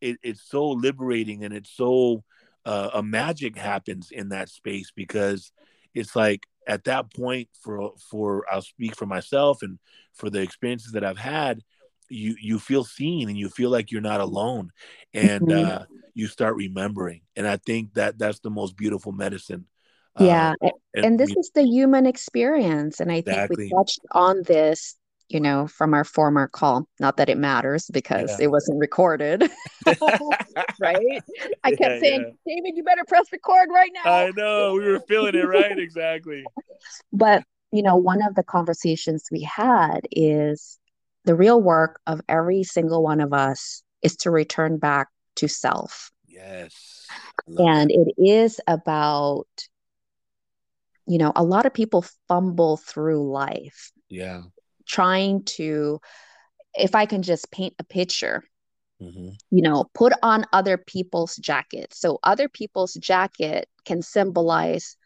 It, 0.00 0.18
it's 0.22 0.42
so 0.42 0.68
liberating 0.68 1.44
and 1.44 1.54
it's 1.54 1.70
so 1.70 2.22
uh, 2.64 2.90
a 2.94 3.02
magic 3.02 3.56
happens 3.56 4.10
in 4.10 4.28
that 4.28 4.48
space 4.48 4.92
because 4.94 5.52
it's 5.94 6.14
like 6.14 6.46
at 6.68 6.84
that 6.84 7.12
point 7.12 7.48
for 7.60 7.94
for 8.10 8.44
I'll 8.52 8.62
speak 8.62 8.94
for 8.94 9.06
myself 9.06 9.62
and 9.62 9.78
for 10.14 10.30
the 10.30 10.42
experiences 10.42 10.92
that 10.92 11.04
I've 11.04 11.18
had 11.18 11.62
you 12.10 12.36
you 12.40 12.58
feel 12.58 12.84
seen 12.84 13.28
and 13.28 13.36
you 13.36 13.48
feel 13.48 13.70
like 13.70 13.90
you're 13.90 14.00
not 14.00 14.20
alone 14.20 14.70
and 15.14 15.48
mm-hmm. 15.48 15.70
uh, 15.70 15.84
you 16.14 16.26
start 16.26 16.56
remembering 16.56 17.22
and 17.34 17.48
I 17.48 17.56
think 17.56 17.94
that 17.94 18.18
that's 18.18 18.40
the 18.40 18.50
most 18.50 18.76
beautiful 18.76 19.12
medicine 19.12 19.66
yeah 20.20 20.54
uh, 20.62 20.70
and, 20.94 21.04
and, 21.04 21.20
this 21.20 21.30
we, 21.30 21.40
is 21.40 21.50
the 21.54 21.64
human 21.64 22.06
experience 22.06 23.00
and 23.00 23.10
I 23.10 23.16
exactly. 23.16 23.56
think 23.56 23.72
we 23.72 23.76
touched 23.76 24.00
on 24.12 24.42
this 24.42 24.96
you 25.28 25.40
know, 25.40 25.66
from 25.66 25.92
our 25.94 26.04
former 26.04 26.48
call. 26.48 26.88
Not 27.00 27.18
that 27.18 27.28
it 27.28 27.36
matters 27.36 27.90
because 27.92 28.30
yeah. 28.38 28.46
it 28.46 28.50
wasn't 28.50 28.80
recorded. 28.80 29.50
right? 30.80 31.22
I 31.64 31.70
kept 31.70 31.80
yeah, 31.80 32.00
saying, 32.00 32.34
yeah. 32.46 32.56
David, 32.56 32.76
you 32.76 32.82
better 32.82 33.04
press 33.06 33.26
record 33.30 33.68
right 33.72 33.90
now. 33.92 34.10
I 34.10 34.30
know. 34.34 34.74
We 34.74 34.86
were 34.86 35.00
feeling 35.00 35.34
it, 35.34 35.46
right? 35.46 35.78
exactly. 35.78 36.44
But, 37.12 37.44
you 37.72 37.82
know, 37.82 37.96
one 37.96 38.22
of 38.22 38.34
the 38.34 38.42
conversations 38.42 39.24
we 39.30 39.42
had 39.42 40.00
is 40.10 40.78
the 41.24 41.34
real 41.34 41.60
work 41.60 42.00
of 42.06 42.22
every 42.28 42.62
single 42.62 43.02
one 43.02 43.20
of 43.20 43.34
us 43.34 43.82
is 44.00 44.16
to 44.16 44.30
return 44.30 44.78
back 44.78 45.08
to 45.36 45.48
self. 45.48 46.10
Yes. 46.26 47.06
And 47.46 47.90
that. 47.90 48.14
it 48.16 48.22
is 48.22 48.60
about, 48.66 49.46
you 51.06 51.18
know, 51.18 51.32
a 51.36 51.44
lot 51.44 51.66
of 51.66 51.74
people 51.74 52.06
fumble 52.28 52.78
through 52.78 53.30
life. 53.30 53.92
Yeah 54.08 54.42
trying 54.88 55.44
to 55.44 56.00
if 56.74 56.94
i 56.94 57.06
can 57.06 57.22
just 57.22 57.50
paint 57.50 57.74
a 57.78 57.84
picture 57.84 58.42
mm-hmm. 59.00 59.30
you 59.50 59.62
know 59.62 59.86
put 59.94 60.12
on 60.22 60.44
other 60.52 60.76
people's 60.76 61.36
jackets. 61.36 62.00
So 62.00 62.18
other 62.22 62.48
people's 62.48 62.94
jacket 62.94 63.68
can 63.84 64.02
symbolize 64.02 64.96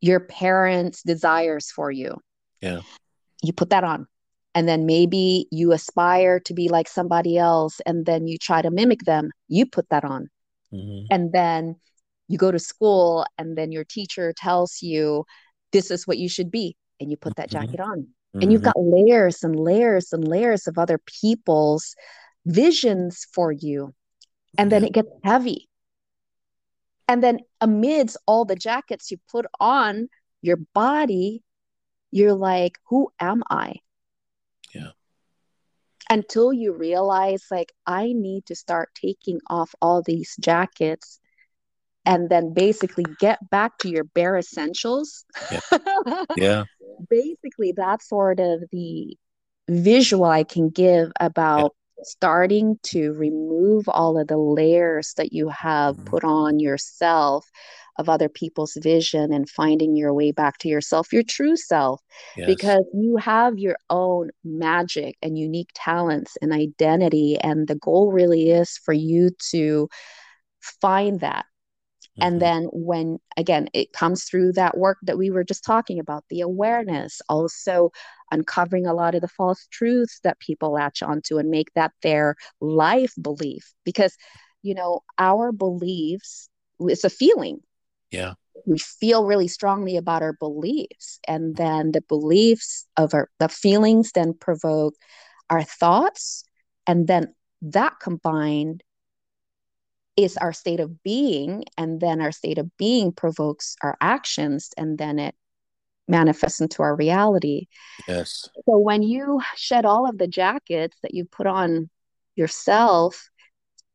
your 0.00 0.20
parents 0.20 1.02
desires 1.02 1.70
for 1.70 1.90
you. 1.90 2.16
Yeah. 2.60 2.80
You 3.42 3.52
put 3.52 3.70
that 3.70 3.84
on. 3.84 4.06
And 4.54 4.68
then 4.68 4.86
maybe 4.86 5.46
you 5.52 5.72
aspire 5.72 6.40
to 6.40 6.54
be 6.54 6.68
like 6.68 6.88
somebody 6.88 7.36
else 7.38 7.80
and 7.86 8.06
then 8.06 8.26
you 8.26 8.38
try 8.38 8.62
to 8.62 8.70
mimic 8.70 9.00
them. 9.00 9.30
You 9.48 9.66
put 9.66 9.88
that 9.90 10.04
on. 10.04 10.28
Mm-hmm. 10.70 11.06
and 11.10 11.32
then 11.32 11.76
you 12.28 12.36
go 12.36 12.50
to 12.52 12.58
school 12.58 13.24
and 13.38 13.56
then 13.56 13.72
your 13.72 13.84
teacher 13.84 14.34
tells 14.36 14.82
you 14.82 15.24
this 15.72 15.90
is 15.90 16.06
what 16.06 16.18
you 16.18 16.28
should 16.28 16.50
be 16.50 16.76
and 17.00 17.10
you 17.10 17.16
put 17.16 17.36
that 17.36 17.48
mm-hmm. 17.48 17.64
jacket 17.64 17.80
on 17.80 18.08
Mm-hmm. 18.38 18.42
And 18.42 18.52
you've 18.52 18.62
got 18.62 18.76
layers 18.76 19.42
and 19.42 19.58
layers 19.58 20.12
and 20.12 20.26
layers 20.26 20.68
of 20.68 20.78
other 20.78 20.98
people's 20.98 21.96
visions 22.46 23.26
for 23.32 23.50
you. 23.50 23.94
And 24.56 24.70
then 24.72 24.84
it 24.84 24.92
gets 24.92 25.08
heavy. 25.24 25.68
And 27.08 27.22
then 27.22 27.40
amidst 27.60 28.16
all 28.26 28.44
the 28.44 28.54
jackets 28.54 29.10
you 29.10 29.18
put 29.30 29.46
on 29.58 30.08
your 30.40 30.58
body, 30.74 31.42
you're 32.10 32.34
like, 32.34 32.78
who 32.88 33.10
am 33.18 33.42
I? 33.50 33.76
Yeah. 34.74 34.90
Until 36.08 36.52
you 36.52 36.72
realize, 36.72 37.44
like, 37.50 37.72
I 37.86 38.12
need 38.12 38.46
to 38.46 38.54
start 38.54 38.90
taking 38.94 39.40
off 39.48 39.74
all 39.82 40.02
these 40.02 40.36
jackets 40.40 41.20
and 42.04 42.30
then 42.30 42.54
basically 42.54 43.04
get 43.18 43.38
back 43.50 43.78
to 43.78 43.88
your 43.88 44.04
bare 44.04 44.36
essentials. 44.36 45.24
Yeah. 45.50 46.24
yeah. 46.36 46.64
Basically, 47.08 47.72
that's 47.72 48.08
sort 48.08 48.40
of 48.40 48.64
the 48.72 49.16
visual 49.68 50.24
I 50.24 50.44
can 50.44 50.70
give 50.70 51.12
about 51.20 51.74
starting 52.02 52.78
to 52.84 53.12
remove 53.12 53.88
all 53.88 54.18
of 54.18 54.28
the 54.28 54.38
layers 54.38 55.14
that 55.16 55.32
you 55.32 55.48
have 55.48 55.96
mm-hmm. 55.96 56.04
put 56.04 56.24
on 56.24 56.60
yourself 56.60 57.50
of 57.98 58.08
other 58.08 58.28
people's 58.28 58.76
vision 58.80 59.32
and 59.32 59.50
finding 59.50 59.96
your 59.96 60.14
way 60.14 60.30
back 60.30 60.58
to 60.58 60.68
yourself, 60.68 61.12
your 61.12 61.24
true 61.24 61.56
self, 61.56 62.00
yes. 62.36 62.46
because 62.46 62.84
you 62.94 63.16
have 63.16 63.58
your 63.58 63.76
own 63.90 64.30
magic 64.44 65.16
and 65.20 65.36
unique 65.36 65.70
talents 65.74 66.36
and 66.40 66.52
identity. 66.52 67.36
And 67.40 67.66
the 67.66 67.74
goal 67.74 68.12
really 68.12 68.50
is 68.50 68.78
for 68.78 68.94
you 68.94 69.30
to 69.50 69.88
find 70.60 71.20
that. 71.20 71.44
Mm-hmm. 72.18 72.26
And 72.26 72.42
then, 72.42 72.64
when 72.72 73.18
again, 73.36 73.68
it 73.72 73.92
comes 73.92 74.24
through 74.24 74.52
that 74.52 74.76
work 74.76 74.98
that 75.02 75.18
we 75.18 75.30
were 75.30 75.44
just 75.44 75.64
talking 75.64 75.98
about, 75.98 76.24
the 76.30 76.40
awareness, 76.40 77.20
also 77.28 77.90
uncovering 78.30 78.86
a 78.86 78.94
lot 78.94 79.14
of 79.14 79.20
the 79.20 79.28
false 79.28 79.66
truths 79.70 80.20
that 80.24 80.40
people 80.40 80.72
latch 80.72 81.02
onto 81.02 81.38
and 81.38 81.50
make 81.50 81.72
that 81.74 81.92
their 82.02 82.36
life 82.60 83.14
belief. 83.20 83.72
Because, 83.84 84.16
you 84.62 84.74
know, 84.74 85.00
our 85.18 85.52
beliefs, 85.52 86.48
it's 86.80 87.04
a 87.04 87.10
feeling 87.10 87.60
yeah. 88.10 88.34
We 88.66 88.78
feel 88.78 89.24
really 89.24 89.48
strongly 89.48 89.96
about 89.96 90.22
our 90.22 90.32
beliefs. 90.32 91.20
And 91.26 91.56
then 91.56 91.92
the 91.92 92.02
beliefs 92.02 92.86
of 92.96 93.14
our 93.14 93.30
the 93.38 93.48
feelings 93.48 94.12
then 94.12 94.34
provoke 94.34 94.94
our 95.48 95.62
thoughts. 95.62 96.44
And 96.86 97.06
then 97.06 97.34
that 97.62 98.00
combined 98.00 98.82
is 100.18 100.36
our 100.36 100.52
state 100.52 100.80
of 100.80 101.02
being. 101.04 101.64
And 101.78 102.00
then 102.00 102.20
our 102.20 102.32
state 102.32 102.58
of 102.58 102.76
being 102.76 103.12
provokes 103.12 103.76
our 103.82 103.96
actions. 104.00 104.70
And 104.76 104.98
then 104.98 105.20
it 105.20 105.36
manifests 106.08 106.60
into 106.60 106.82
our 106.82 106.96
reality. 106.96 107.68
Yes. 108.08 108.48
So 108.66 108.78
when 108.78 109.02
you 109.02 109.40
shed 109.54 109.86
all 109.86 110.08
of 110.08 110.18
the 110.18 110.26
jackets 110.26 110.96
that 111.02 111.14
you 111.14 111.24
put 111.24 111.46
on 111.46 111.88
yourself 112.34 113.30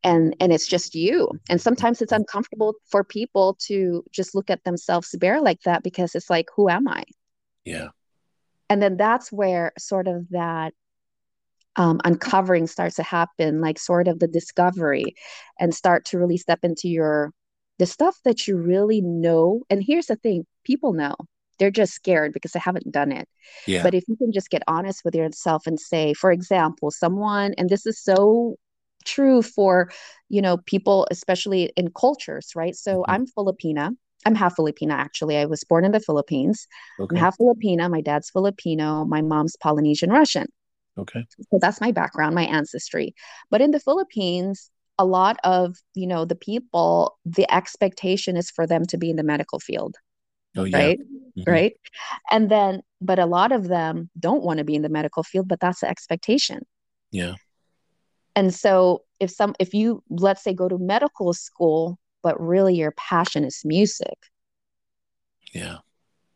and 0.04 0.36
and 0.40 0.52
it's 0.52 0.68
just 0.68 0.96
you 0.96 1.30
and 1.50 1.62
sometimes 1.62 2.02
it's 2.02 2.12
uncomfortable 2.12 2.74
for 2.90 3.06
people 3.06 3.58
to 3.62 4.04
just 4.12 4.36
look 4.36 4.50
at 4.50 4.62
themselves 4.66 5.16
bare 5.18 5.40
like 5.40 5.62
that 5.62 5.82
because 5.82 6.14
it's 6.14 6.30
like 6.30 6.48
who 6.58 6.70
am 6.70 6.86
i 6.90 7.06
yeah 7.64 7.88
and 8.70 8.82
then 8.82 8.98
that's 8.98 9.32
where 9.32 9.72
sort 9.78 10.10
of 10.10 10.28
that 10.32 10.74
um, 11.76 12.00
uncovering 12.04 12.68
starts 12.68 12.96
to 12.96 13.04
happen 13.04 13.62
like 13.62 13.80
sort 13.80 14.08
of 14.08 14.20
the 14.20 14.28
discovery 14.28 15.16
and 15.60 15.74
start 15.74 16.06
to 16.06 16.18
really 16.20 16.38
step 16.38 16.60
into 16.64 16.88
your 16.88 17.32
the 17.80 17.86
stuff 17.86 18.18
that 18.24 18.48
you 18.48 18.56
really 18.56 19.02
know. 19.02 19.62
And 19.70 19.84
here's 19.84 20.08
the 20.08 20.16
thing 20.16 20.46
people 20.64 20.94
know. 20.94 21.16
They're 21.60 21.72
just 21.72 21.94
scared 21.94 22.34
because 22.34 22.52
they 22.52 22.60
haven't 22.60 22.92
done 22.92 23.12
it. 23.12 23.28
Yeah. 23.68 23.84
but 23.84 23.94
if 23.94 24.04
you 24.08 24.16
can 24.16 24.32
just 24.32 24.50
get 24.50 24.64
honest 24.68 25.04
with 25.06 25.16
yourself 25.16 25.68
and 25.68 25.80
say 25.80 26.14
for 26.14 26.32
example 26.32 26.92
someone 26.92 27.54
and 27.58 27.70
this 27.70 27.86
is 27.86 28.00
so 28.00 28.56
true 29.06 29.42
for 29.42 29.92
you 30.30 30.42
know 30.42 30.58
people 30.58 31.08
especially 31.12 31.72
in 31.76 31.90
cultures 31.92 32.52
right? 32.56 32.76
So 32.76 33.02
mm-hmm. 33.02 33.12
i'm 33.12 33.26
filipina. 33.26 33.92
I'm 34.26 34.36
half 34.36 34.56
filipina 34.56 34.94
actually. 34.94 35.38
I 35.38 35.46
was 35.46 35.64
born 35.64 35.86
in 35.86 35.92
the 35.92 36.00
philippines. 36.00 36.68
Okay. 37.00 37.16
i'm 37.16 37.20
half 37.20 37.38
filipina. 37.38 37.90
My 37.90 38.02
dad's 38.02 38.30
filipino. 38.30 39.06
My 39.06 39.22
mom's 39.22 39.56
polynesian 39.58 40.10
russian 40.10 40.48
okay. 40.98 41.26
So 41.52 41.60
that's 41.60 41.82
my 41.82 41.92
background 41.92 42.36
my 42.36 42.46
ancestry. 42.46 43.16
But 43.50 43.62
in 43.62 43.72
the 43.72 43.80
philippines 43.80 44.70
a 45.00 45.06
lot 45.06 45.38
of 45.44 45.78
you 45.96 46.08
know 46.08 46.26
the 46.26 46.36
people 46.36 47.18
the 47.26 47.52
expectation 47.54 48.38
is 48.38 48.52
for 48.52 48.68
them 48.68 48.86
to 48.86 48.98
be 48.98 49.10
in 49.10 49.16
the 49.16 49.24
medical 49.24 49.60
field 49.60 49.96
oh, 50.58 50.64
yeah. 50.66 50.78
right? 50.78 51.00
Mm-hmm. 51.38 51.52
right? 51.52 51.74
And 52.32 52.50
then 52.50 52.82
but 53.02 53.20
a 53.20 53.26
lot 53.26 53.52
of 53.52 53.68
them 53.68 54.10
don't 54.20 54.44
want 54.44 54.60
to 54.60 54.64
be 54.64 54.76
in 54.76 54.82
the 54.82 54.90
medical 54.90 55.24
field 55.24 55.48
but 55.48 55.60
that's 55.60 55.82
the 55.82 55.90
expectation. 55.90 56.66
Yeah. 57.12 57.36
And 58.36 58.54
so 58.54 59.04
if 59.20 59.32
some 59.32 59.56
if 59.60 59.74
you 59.74 60.04
let's 60.10 60.44
say 60.44 60.54
go 60.54 60.68
to 60.68 60.78
medical 60.78 61.34
school 61.34 62.00
but 62.22 62.40
really 62.40 62.76
your 62.76 62.92
passion 62.92 63.44
is 63.44 63.62
music. 63.66 64.18
Yeah. 65.54 65.78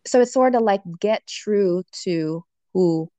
So 0.05 0.21
it's 0.21 0.33
sort 0.33 0.55
of 0.55 0.61
like 0.61 0.81
get 0.99 1.25
true 1.27 1.83
to 2.03 2.43
who 2.73 3.09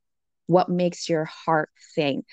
what 0.49 0.69
makes 0.69 1.09
your 1.09 1.25
heart 1.25 1.71
sing. 1.95 2.25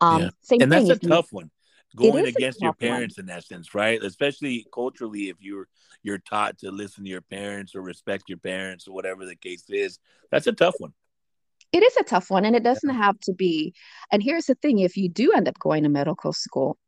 Um 0.00 0.22
yeah. 0.22 0.30
same 0.42 0.62
and 0.62 0.70
that's 0.70 0.88
a 0.88 0.96
tough 0.96 1.28
you, 1.32 1.36
one 1.36 1.50
going 1.96 2.26
against 2.26 2.60
your 2.60 2.74
parents 2.74 3.16
one. 3.16 3.28
in 3.28 3.30
essence 3.30 3.74
right? 3.74 4.02
Especially 4.02 4.64
culturally 4.72 5.28
if 5.30 5.36
you're 5.40 5.66
you're 6.02 6.18
taught 6.18 6.58
to 6.58 6.70
listen 6.70 7.02
to 7.04 7.10
your 7.10 7.22
parents 7.22 7.74
or 7.74 7.82
respect 7.82 8.24
your 8.28 8.38
parents 8.38 8.86
or 8.86 8.92
whatever 8.94 9.26
the 9.26 9.34
case 9.34 9.64
is 9.68 9.98
that's 10.30 10.46
a 10.46 10.52
tough 10.52 10.74
one. 10.78 10.92
It 11.72 11.82
is 11.82 11.96
a 11.96 12.04
tough 12.04 12.30
one 12.30 12.44
and 12.44 12.54
it 12.54 12.62
doesn't 12.62 12.94
have 12.94 13.18
to 13.20 13.32
be. 13.32 13.74
And 14.12 14.22
here's 14.22 14.46
the 14.46 14.54
thing 14.54 14.78
if 14.78 14.96
you 14.96 15.08
do 15.08 15.32
end 15.32 15.48
up 15.48 15.58
going 15.58 15.82
to 15.82 15.88
medical 15.88 16.32
school 16.32 16.78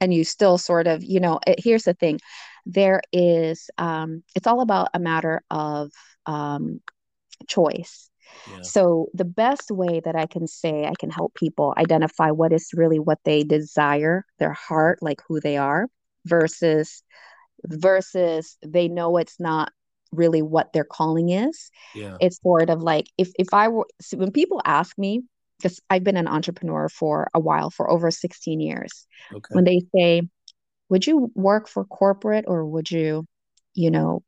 and 0.00 0.14
you 0.14 0.24
still 0.24 0.58
sort 0.58 0.86
of 0.86 1.04
you 1.04 1.20
know 1.20 1.40
it, 1.46 1.60
here's 1.62 1.84
the 1.84 1.94
thing 1.94 2.20
there 2.66 3.00
is 3.12 3.70
um, 3.78 4.22
it's 4.34 4.46
all 4.46 4.60
about 4.60 4.88
a 4.94 4.98
matter 4.98 5.42
of 5.50 5.90
um, 6.26 6.80
choice 7.46 8.09
yeah. 8.50 8.62
So, 8.62 9.08
the 9.14 9.24
best 9.24 9.70
way 9.70 10.00
that 10.04 10.16
I 10.16 10.26
can 10.26 10.46
say 10.46 10.84
I 10.84 10.94
can 10.98 11.10
help 11.10 11.34
people 11.34 11.74
identify 11.76 12.30
what 12.30 12.52
is 12.52 12.70
really 12.74 12.98
what 12.98 13.18
they 13.24 13.44
desire, 13.44 14.24
their 14.38 14.52
heart, 14.52 14.98
like 15.02 15.20
who 15.26 15.40
they 15.40 15.56
are, 15.56 15.88
versus 16.24 17.02
versus 17.64 18.56
they 18.64 18.88
know 18.88 19.16
it's 19.16 19.38
not 19.38 19.72
really 20.12 20.42
what 20.42 20.72
their 20.72 20.84
calling 20.84 21.30
is. 21.30 21.70
Yeah. 21.94 22.16
It's 22.20 22.40
sort 22.42 22.70
of 22.70 22.82
like 22.82 23.06
if 23.18 23.30
if 23.38 23.52
I 23.52 23.68
were 23.68 23.86
so 24.00 24.16
when 24.16 24.32
people 24.32 24.60
ask 24.64 24.96
me, 24.98 25.22
because 25.58 25.80
I've 25.90 26.04
been 26.04 26.16
an 26.16 26.28
entrepreneur 26.28 26.88
for 26.88 27.28
a 27.34 27.40
while, 27.40 27.70
for 27.70 27.90
over 27.90 28.10
16 28.10 28.60
years. 28.60 29.06
Okay. 29.32 29.54
When 29.54 29.64
they 29.64 29.82
say, 29.94 30.22
would 30.88 31.06
you 31.06 31.30
work 31.34 31.68
for 31.68 31.84
corporate 31.84 32.44
or 32.48 32.66
would 32.66 32.90
you, 32.90 33.26
you 33.74 33.90
know, 33.90 34.22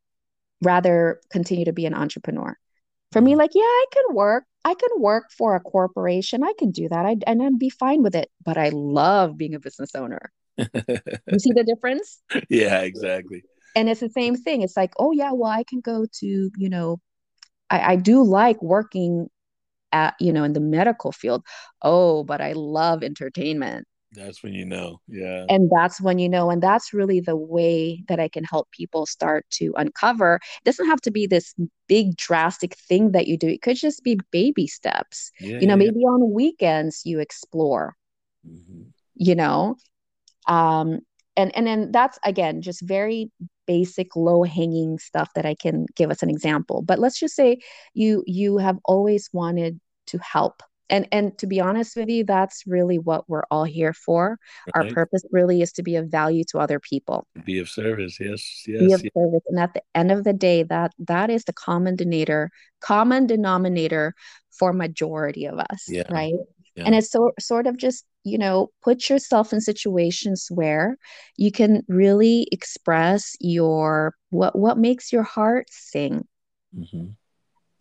rather 0.62 1.20
continue 1.30 1.64
to 1.64 1.72
be 1.72 1.86
an 1.86 1.94
entrepreneur? 1.94 2.56
For 3.12 3.20
me, 3.20 3.36
like, 3.36 3.50
yeah, 3.54 3.62
I 3.62 3.84
can 3.92 4.14
work. 4.14 4.44
I 4.64 4.74
can 4.74 4.90
work 4.98 5.30
for 5.36 5.54
a 5.54 5.60
corporation. 5.60 6.42
I 6.42 6.52
can 6.58 6.70
do 6.70 6.88
that. 6.88 7.04
I, 7.04 7.16
and 7.26 7.42
I'd 7.42 7.58
be 7.58 7.70
fine 7.70 8.02
with 8.02 8.14
it. 8.14 8.30
But 8.44 8.56
I 8.58 8.70
love 8.70 9.36
being 9.36 9.54
a 9.54 9.60
business 9.60 9.94
owner. 9.94 10.32
you 10.56 11.38
see 11.38 11.52
the 11.52 11.64
difference? 11.64 12.20
Yeah, 12.48 12.80
exactly 12.80 13.44
and 13.74 13.88
it's 13.88 14.00
the 14.00 14.10
same 14.10 14.36
thing 14.36 14.62
it's 14.62 14.76
like 14.76 14.92
oh 14.98 15.12
yeah 15.12 15.32
well 15.32 15.50
i 15.50 15.64
can 15.64 15.80
go 15.80 16.06
to 16.12 16.50
you 16.56 16.68
know 16.68 17.00
I, 17.70 17.92
I 17.92 17.96
do 17.96 18.22
like 18.22 18.62
working 18.62 19.28
at 19.92 20.14
you 20.20 20.32
know 20.32 20.44
in 20.44 20.52
the 20.52 20.60
medical 20.60 21.12
field 21.12 21.44
oh 21.82 22.24
but 22.24 22.40
i 22.40 22.52
love 22.52 23.02
entertainment 23.02 23.86
that's 24.12 24.42
when 24.42 24.52
you 24.52 24.64
know. 24.64 25.00
Yeah. 25.08 25.46
And 25.48 25.70
that's 25.70 26.00
when 26.00 26.18
you 26.18 26.28
know 26.28 26.50
and 26.50 26.62
that's 26.62 26.92
really 26.92 27.20
the 27.20 27.36
way 27.36 28.04
that 28.08 28.20
i 28.20 28.28
can 28.28 28.44
help 28.44 28.70
people 28.70 29.06
start 29.06 29.46
to 29.50 29.72
uncover. 29.76 30.36
It 30.36 30.64
doesn't 30.64 30.86
have 30.86 31.00
to 31.02 31.10
be 31.10 31.26
this 31.26 31.54
big 31.88 32.16
drastic 32.16 32.74
thing 32.74 33.12
that 33.12 33.26
you 33.26 33.36
do. 33.36 33.48
It 33.48 33.62
could 33.62 33.76
just 33.76 34.02
be 34.04 34.18
baby 34.30 34.66
steps. 34.66 35.30
Yeah, 35.40 35.58
you 35.60 35.66
know 35.66 35.74
yeah. 35.74 35.90
maybe 35.90 36.00
on 36.00 36.32
weekends 36.32 37.02
you 37.04 37.20
explore. 37.20 37.96
Mm-hmm. 38.46 38.82
you 39.14 39.34
know? 39.34 39.76
Um 40.46 41.00
and 41.36 41.54
and 41.56 41.66
then 41.66 41.92
that's 41.92 42.18
again 42.24 42.60
just 42.60 42.82
very 42.82 43.30
basic 43.66 44.16
low 44.16 44.42
hanging 44.42 44.98
stuff 44.98 45.30
that 45.36 45.46
i 45.46 45.54
can 45.54 45.86
give 45.96 46.10
us 46.10 46.22
an 46.22 46.30
example. 46.30 46.82
But 46.82 46.98
let's 46.98 47.18
just 47.18 47.34
say 47.34 47.58
you 47.94 48.22
you 48.26 48.58
have 48.58 48.78
always 48.84 49.30
wanted 49.32 49.80
to 50.08 50.18
help 50.18 50.62
and 50.92 51.08
and 51.10 51.36
to 51.38 51.46
be 51.46 51.60
honest 51.60 51.96
with 51.96 52.08
you 52.08 52.22
that's 52.22 52.64
really 52.66 52.98
what 52.98 53.28
we're 53.28 53.42
all 53.50 53.64
here 53.64 53.92
for 53.92 54.38
right. 54.76 54.86
our 54.86 54.92
purpose 54.92 55.24
really 55.32 55.62
is 55.62 55.72
to 55.72 55.82
be 55.82 55.96
of 55.96 56.06
value 56.08 56.44
to 56.44 56.58
other 56.58 56.78
people 56.78 57.26
be 57.44 57.58
of 57.58 57.68
service 57.68 58.18
yes 58.20 58.62
yes 58.66 58.80
be 58.80 58.92
of 58.92 59.02
yes. 59.02 59.12
service 59.16 59.42
and 59.48 59.58
at 59.58 59.74
the 59.74 59.82
end 59.94 60.12
of 60.12 60.22
the 60.22 60.32
day 60.32 60.62
that 60.62 60.92
that 60.98 61.30
is 61.30 61.44
the 61.44 61.52
common 61.52 61.96
denominator 61.96 62.50
common 62.80 63.26
denominator 63.26 64.14
for 64.50 64.72
majority 64.72 65.46
of 65.46 65.58
us 65.58 65.86
yeah. 65.88 66.02
right 66.10 66.34
yeah. 66.76 66.84
and 66.84 66.94
it's 66.94 67.10
so 67.10 67.32
sort 67.40 67.66
of 67.66 67.76
just 67.76 68.04
you 68.24 68.38
know 68.38 68.70
put 68.82 69.08
yourself 69.08 69.52
in 69.52 69.60
situations 69.60 70.48
where 70.50 70.96
you 71.36 71.50
can 71.50 71.82
really 71.88 72.46
express 72.52 73.34
your 73.40 74.14
what 74.30 74.56
what 74.56 74.78
makes 74.78 75.12
your 75.12 75.22
heart 75.22 75.66
sing 75.70 76.26
mm-hmm. 76.76 77.06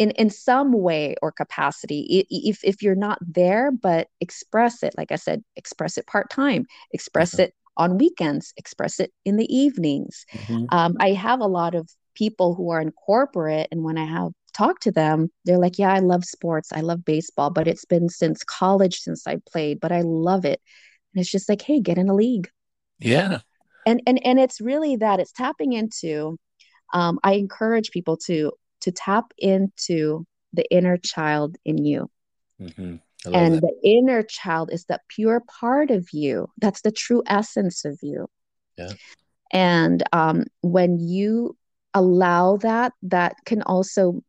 In 0.01 0.11
in 0.11 0.29
some 0.29 0.71
way 0.73 1.15
or 1.21 1.31
capacity 1.31 2.25
if 2.29 2.63
if 2.63 2.81
you're 2.81 2.95
not 2.95 3.19
there 3.21 3.71
but 3.71 4.07
express 4.19 4.83
it 4.83 4.93
like 4.97 5.11
i 5.11 5.15
said 5.15 5.43
express 5.55 5.97
it 5.97 6.07
part-time 6.07 6.65
express 6.91 7.31
mm-hmm. 7.31 7.43
it 7.43 7.53
on 7.77 7.97
weekends 7.97 8.53
express 8.57 8.99
it 8.99 9.11
in 9.25 9.37
the 9.37 9.55
evenings 9.55 10.25
mm-hmm. 10.33 10.65
um, 10.69 10.95
i 10.99 11.11
have 11.11 11.39
a 11.39 11.47
lot 11.47 11.75
of 11.75 11.89
people 12.15 12.55
who 12.55 12.69
are 12.71 12.81
in 12.81 12.91
corporate 12.91 13.67
and 13.71 13.83
when 13.83 13.97
i 13.97 14.05
have 14.05 14.31
talk 14.53 14.81
to 14.81 14.91
them, 14.91 15.29
they're 15.45 15.57
like, 15.57 15.79
Yeah, 15.79 15.93
I 15.93 15.99
love 15.99 16.25
sports. 16.25 16.71
I 16.73 16.81
love 16.81 17.05
baseball, 17.05 17.49
but 17.51 17.69
it's 17.69 17.85
been 17.85 18.09
since 18.09 18.43
college 18.43 18.99
since 18.99 19.25
I 19.25 19.37
played, 19.49 19.79
but 19.79 19.93
I 19.93 20.01
love 20.01 20.43
it. 20.43 20.61
And 21.13 21.21
it's 21.21 21.31
just 21.31 21.47
like, 21.47 21.61
Hey, 21.61 21.79
get 21.79 21.97
in 21.97 22.09
a 22.09 22.13
league. 22.13 22.49
Yeah. 22.99 23.39
and 23.85 24.01
and 24.05 24.19
and 24.25 24.39
it's 24.39 24.61
really 24.61 24.97
that 24.97 25.19
it's 25.19 25.31
tapping 25.31 25.73
into 25.73 26.37
um, 26.93 27.19
i 27.23 27.33
encourage 27.33 27.91
people 27.91 28.17
to 28.17 28.51
to 28.81 28.91
tap 28.91 29.33
into 29.37 30.25
the 30.53 30.69
inner 30.71 30.97
child 30.97 31.57
in 31.65 31.85
you. 31.85 32.09
Mm-hmm. 32.59 32.97
and 33.33 33.55
that. 33.55 33.61
the 33.61 33.75
inner 33.83 34.21
child 34.21 34.69
is 34.71 34.85
that 34.85 35.01
pure 35.07 35.41
part 35.59 35.89
of 35.89 36.09
you. 36.11 36.47
That's 36.59 36.81
the 36.81 36.91
true 36.91 37.23
essence 37.25 37.85
of 37.85 37.97
you. 38.03 38.27
Yeah. 38.77 38.93
And 39.51 40.03
um, 40.13 40.45
when 40.61 40.99
you 40.99 41.57
allow 41.93 42.57
that 42.57 42.93
that 43.03 43.35
can 43.45 43.61
also 43.63 44.23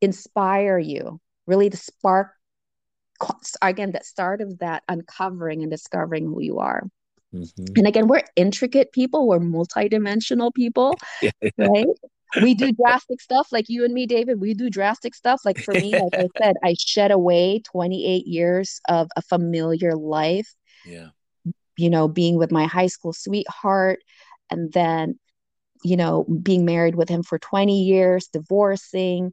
inspire 0.00 0.78
you 0.78 1.20
really 1.46 1.68
to 1.68 1.76
spark 1.76 2.30
again 3.60 3.92
that 3.92 4.06
start 4.06 4.40
of 4.40 4.58
that 4.58 4.82
uncovering 4.88 5.62
and 5.62 5.70
discovering 5.70 6.24
who 6.24 6.40
you 6.40 6.58
are. 6.58 6.84
Mm-hmm. 7.34 7.64
and 7.76 7.86
again 7.88 8.06
we're 8.06 8.22
intricate 8.36 8.92
people. 8.92 9.26
We're 9.26 9.40
multidimensional 9.40 10.54
people 10.54 10.96
right 11.58 11.86
we 12.40 12.54
do 12.54 12.72
drastic 12.72 13.20
stuff 13.20 13.48
like 13.52 13.66
you 13.68 13.84
and 13.84 13.94
me 13.94 14.06
david 14.06 14.40
we 14.40 14.54
do 14.54 14.70
drastic 14.70 15.14
stuff 15.14 15.40
like 15.44 15.58
for 15.58 15.74
me 15.74 15.96
like 15.96 16.12
i 16.16 16.26
said 16.42 16.56
i 16.64 16.74
shed 16.78 17.10
away 17.10 17.60
28 17.60 18.26
years 18.26 18.80
of 18.88 19.08
a 19.16 19.22
familiar 19.22 19.94
life 19.94 20.54
yeah 20.84 21.08
you 21.76 21.90
know 21.90 22.08
being 22.08 22.36
with 22.36 22.52
my 22.52 22.66
high 22.66 22.86
school 22.86 23.12
sweetheart 23.12 24.00
and 24.50 24.72
then 24.72 25.18
you 25.84 25.96
know 25.96 26.24
being 26.42 26.64
married 26.64 26.94
with 26.94 27.08
him 27.08 27.22
for 27.22 27.38
20 27.38 27.82
years 27.82 28.28
divorcing 28.28 29.32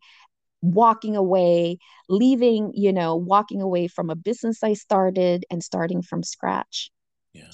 walking 0.61 1.15
away, 1.15 1.77
leaving, 2.07 2.71
you 2.75 2.93
know, 2.93 3.15
walking 3.15 3.61
away 3.61 3.87
from 3.87 4.09
a 4.09 4.15
business 4.15 4.63
I 4.63 4.73
started 4.73 5.45
and 5.49 5.63
starting 5.63 6.01
from 6.01 6.23
scratch. 6.23 6.91
Yeah. 7.33 7.51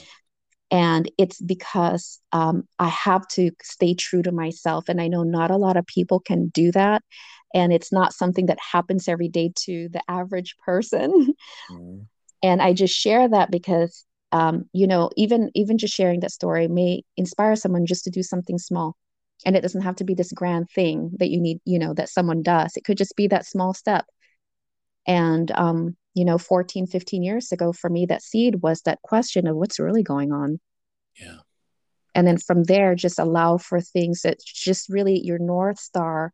And 0.69 1.10
it's 1.17 1.41
because 1.41 2.19
um, 2.34 2.67
I 2.80 2.89
have 2.89 3.27
to 3.30 3.51
stay 3.62 3.93
true 3.93 4.21
to 4.23 4.32
myself. 4.32 4.89
And 4.89 4.99
I 4.99 5.08
know 5.08 5.23
not 5.23 5.51
a 5.51 5.58
lot 5.58 5.77
of 5.77 5.86
people 5.86 6.19
can 6.19 6.47
do 6.47 6.71
that. 6.73 7.03
And 7.53 7.71
it's 7.71 7.91
not 7.91 8.13
something 8.13 8.47
that 8.47 8.60
happens 8.60 9.08
every 9.08 9.30
day 9.30 9.51
to 9.65 9.89
the 9.91 10.01
average 10.10 10.56
person. 10.65 11.34
Mm-hmm. 11.69 12.03
and 12.43 12.62
I 12.62 12.71
just 12.71 12.95
share 12.95 13.27
that 13.27 13.51
because 13.51 14.06
um, 14.32 14.69
you 14.71 14.88
know, 14.88 15.10
even 15.17 15.51
even 15.53 15.77
just 15.77 15.93
sharing 15.93 16.21
that 16.21 16.32
story 16.32 16.67
may 16.69 17.03
inspire 17.17 17.58
someone 17.58 17.86
just 17.86 18.06
to 18.06 18.10
do 18.10 18.23
something 18.23 18.58
small 18.58 18.95
and 19.45 19.56
it 19.56 19.62
doesn't 19.62 19.82
have 19.82 19.95
to 19.95 20.03
be 20.03 20.13
this 20.13 20.32
grand 20.32 20.69
thing 20.69 21.12
that 21.19 21.30
you 21.30 21.39
need 21.39 21.60
you 21.65 21.80
know 21.80 21.93
that 21.93 22.10
someone 22.10 22.41
does 22.41 22.75
it 22.75 22.84
could 22.84 22.97
just 22.97 23.15
be 23.15 23.27
that 23.27 23.45
small 23.45 23.73
step 23.73 24.06
and 25.08 25.52
um 25.52 25.96
you 26.13 26.26
know 26.26 26.38
14 26.38 26.86
15 26.86 27.24
years 27.24 27.52
ago 27.52 27.72
for 27.72 27.89
me 27.89 28.06
that 28.06 28.22
seed 28.22 28.62
was 28.62 28.82
that 28.82 29.02
question 29.02 29.48
of 29.48 29.56
what's 29.56 29.80
really 29.80 30.04
going 30.04 30.32
on. 30.32 30.60
Yeah. 31.15 31.38
And 32.13 32.28
then 32.28 32.38
from 32.38 32.63
there 32.63 32.96
just 32.96 33.20
allow 33.20 33.58
for 33.58 33.80
things 33.80 34.22
that 34.22 34.39
just 34.43 34.89
really 34.89 35.20
your 35.20 35.39
north 35.39 35.80
star 35.80 36.32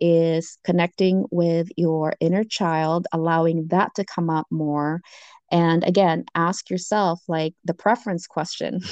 is 0.00 0.58
connecting 0.64 1.26
with 1.30 1.68
your 1.76 2.14
inner 2.20 2.44
child 2.44 3.06
allowing 3.12 3.68
that 3.68 3.94
to 3.96 4.04
come 4.04 4.30
up 4.30 4.46
more. 4.50 5.00
And 5.50 5.84
again 5.84 6.24
ask 6.34 6.70
yourself 6.70 7.20
like 7.28 7.54
the 7.64 7.74
preference 7.74 8.26
question. 8.26 8.80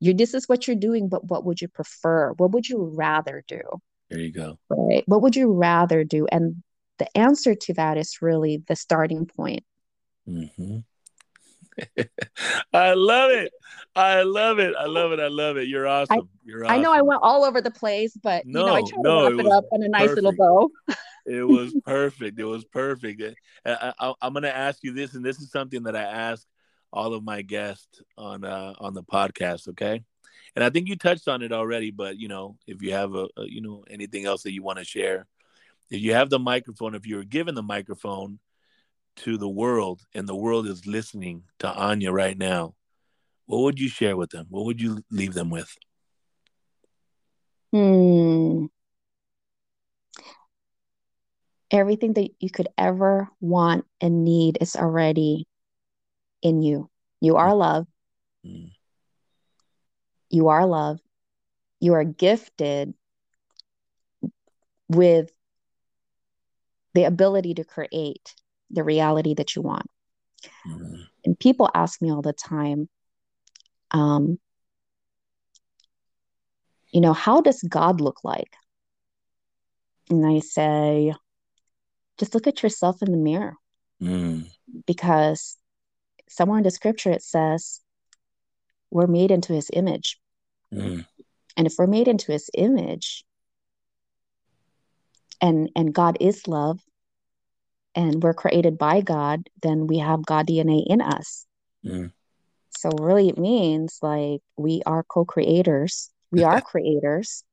You 0.00 0.12
this 0.12 0.34
is 0.34 0.48
what 0.48 0.66
you're 0.66 0.76
doing 0.76 1.08
but 1.08 1.24
what 1.30 1.46
would 1.46 1.62
you 1.62 1.68
prefer? 1.68 2.34
What 2.36 2.50
would 2.50 2.68
you 2.68 2.92
rather 2.94 3.42
do? 3.48 3.62
There 4.10 4.20
you 4.20 4.32
go. 4.32 4.58
Right? 4.68 5.02
What 5.06 5.22
would 5.22 5.34
you 5.34 5.52
rather 5.52 6.04
do? 6.04 6.26
And 6.30 6.62
the 6.98 7.16
answer 7.16 7.54
to 7.54 7.74
that 7.74 7.96
is 7.96 8.22
really 8.22 8.62
the 8.66 8.76
starting 8.76 9.26
point 9.26 9.64
mm-hmm. 10.28 10.78
I 12.72 12.94
love 12.94 13.30
it. 13.30 13.52
I 13.96 14.22
love 14.22 14.58
it. 14.58 14.74
I 14.78 14.86
love 14.86 15.12
it. 15.12 15.20
I 15.20 15.28
love 15.28 15.56
it. 15.56 15.68
You're 15.68 15.86
awesome. 15.86 16.18
I, 16.18 16.22
You're 16.44 16.64
awesome. 16.64 16.74
I 16.74 16.78
know 16.78 16.92
I 16.92 17.02
went 17.02 17.20
all 17.22 17.44
over 17.44 17.60
the 17.60 17.70
place, 17.70 18.16
but 18.22 18.46
no, 18.46 18.60
you 18.60 18.66
know, 18.66 18.74
I 18.74 18.80
tried 18.80 19.02
no, 19.02 19.30
to 19.30 19.36
wrap 19.36 19.44
it, 19.44 19.46
it 19.46 19.52
up 19.52 19.64
in 19.72 19.82
a 19.82 19.88
nice 19.88 20.08
perfect. 20.08 20.22
little 20.24 20.36
bow. 20.36 20.94
it 21.26 21.42
was 21.42 21.74
perfect. 21.84 22.38
It 22.38 22.44
was 22.44 22.64
perfect. 22.64 23.22
I, 23.64 24.14
am 24.22 24.32
going 24.32 24.42
to 24.42 24.56
ask 24.56 24.82
you 24.82 24.92
this, 24.92 25.14
and 25.14 25.24
this 25.24 25.40
is 25.40 25.50
something 25.50 25.84
that 25.84 25.96
I 25.96 26.02
ask 26.02 26.46
all 26.92 27.14
of 27.14 27.24
my 27.24 27.42
guests 27.42 28.02
on 28.16 28.44
uh, 28.44 28.74
on 28.78 28.94
the 28.94 29.02
podcast. 29.02 29.68
Okay, 29.68 30.02
and 30.54 30.64
I 30.64 30.70
think 30.70 30.88
you 30.88 30.96
touched 30.96 31.28
on 31.28 31.42
it 31.42 31.52
already, 31.52 31.90
but 31.90 32.18
you 32.18 32.28
know, 32.28 32.56
if 32.66 32.82
you 32.82 32.92
have 32.92 33.14
a, 33.14 33.28
a 33.36 33.44
you 33.46 33.60
know 33.60 33.84
anything 33.88 34.26
else 34.26 34.42
that 34.42 34.52
you 34.52 34.62
want 34.62 34.78
to 34.78 34.84
share, 34.84 35.26
if 35.94 36.02
you 36.02 36.12
have 36.14 36.30
the 36.30 36.38
microphone, 36.38 36.94
if 36.94 37.06
you 37.06 37.16
were 37.16 37.24
given 37.24 37.54
the 37.54 37.62
microphone 37.62 38.40
to 39.16 39.38
the 39.38 39.48
world 39.48 40.02
and 40.12 40.28
the 40.28 40.34
world 40.34 40.66
is 40.66 40.86
listening 40.86 41.44
to 41.60 41.72
Anya 41.72 42.10
right 42.10 42.36
now, 42.36 42.74
what 43.46 43.60
would 43.60 43.78
you 43.78 43.88
share 43.88 44.16
with 44.16 44.30
them? 44.30 44.46
What 44.48 44.64
would 44.64 44.80
you 44.80 45.02
leave 45.10 45.34
them 45.34 45.50
with? 45.50 45.72
Hmm. 47.72 48.66
Everything 51.70 52.14
that 52.14 52.30
you 52.40 52.50
could 52.50 52.68
ever 52.76 53.28
want 53.40 53.84
and 54.00 54.24
need 54.24 54.58
is 54.60 54.76
already 54.76 55.46
in 56.42 56.62
you. 56.62 56.90
You 57.20 57.36
are 57.36 57.54
love. 57.54 57.86
Mm. 58.46 58.72
You 60.30 60.48
are 60.48 60.66
love. 60.66 61.00
You 61.80 61.94
are 61.94 62.04
gifted 62.04 62.94
with 64.88 65.30
the 66.94 67.04
ability 67.04 67.54
to 67.54 67.64
create 67.64 68.34
the 68.70 68.84
reality 68.84 69.34
that 69.34 69.54
you 69.54 69.62
want. 69.62 69.86
Mm. 70.66 71.04
And 71.24 71.38
people 71.38 71.70
ask 71.74 72.00
me 72.00 72.10
all 72.10 72.22
the 72.22 72.32
time, 72.32 72.88
um, 73.90 74.38
you 76.92 77.00
know, 77.00 77.12
how 77.12 77.40
does 77.40 77.62
God 77.62 78.00
look 78.00 78.22
like? 78.22 78.54
And 80.10 80.24
I 80.24 80.40
say, 80.40 81.14
just 82.18 82.34
look 82.34 82.46
at 82.46 82.62
yourself 82.62 83.02
in 83.02 83.10
the 83.10 83.18
mirror. 83.18 83.56
Mm. 84.00 84.48
Because 84.86 85.56
somewhere 86.28 86.58
in 86.58 86.64
the 86.64 86.70
scripture 86.70 87.10
it 87.10 87.22
says 87.22 87.80
we're 88.90 89.06
made 89.06 89.30
into 89.30 89.52
his 89.52 89.70
image. 89.72 90.18
Mm. 90.72 91.04
And 91.56 91.66
if 91.66 91.74
we're 91.78 91.86
made 91.86 92.08
into 92.08 92.32
his 92.32 92.50
image 92.54 93.24
and 95.40 95.70
and 95.76 95.94
God 95.94 96.16
is 96.20 96.46
love 96.46 96.80
and 97.94 98.22
we're 98.22 98.34
created 98.34 98.76
by 98.78 99.00
God, 99.00 99.48
then 99.62 99.86
we 99.86 99.98
have 99.98 100.26
God 100.26 100.48
DNA 100.48 100.84
in 100.86 101.00
us. 101.00 101.46
Mm. 101.84 102.12
So 102.70 102.90
really 103.00 103.28
it 103.28 103.38
means 103.38 103.98
like 104.02 104.40
we 104.56 104.82
are 104.84 105.04
co-creators. 105.04 106.10
We 106.30 106.44
are 106.44 106.60
creators. 106.72 107.44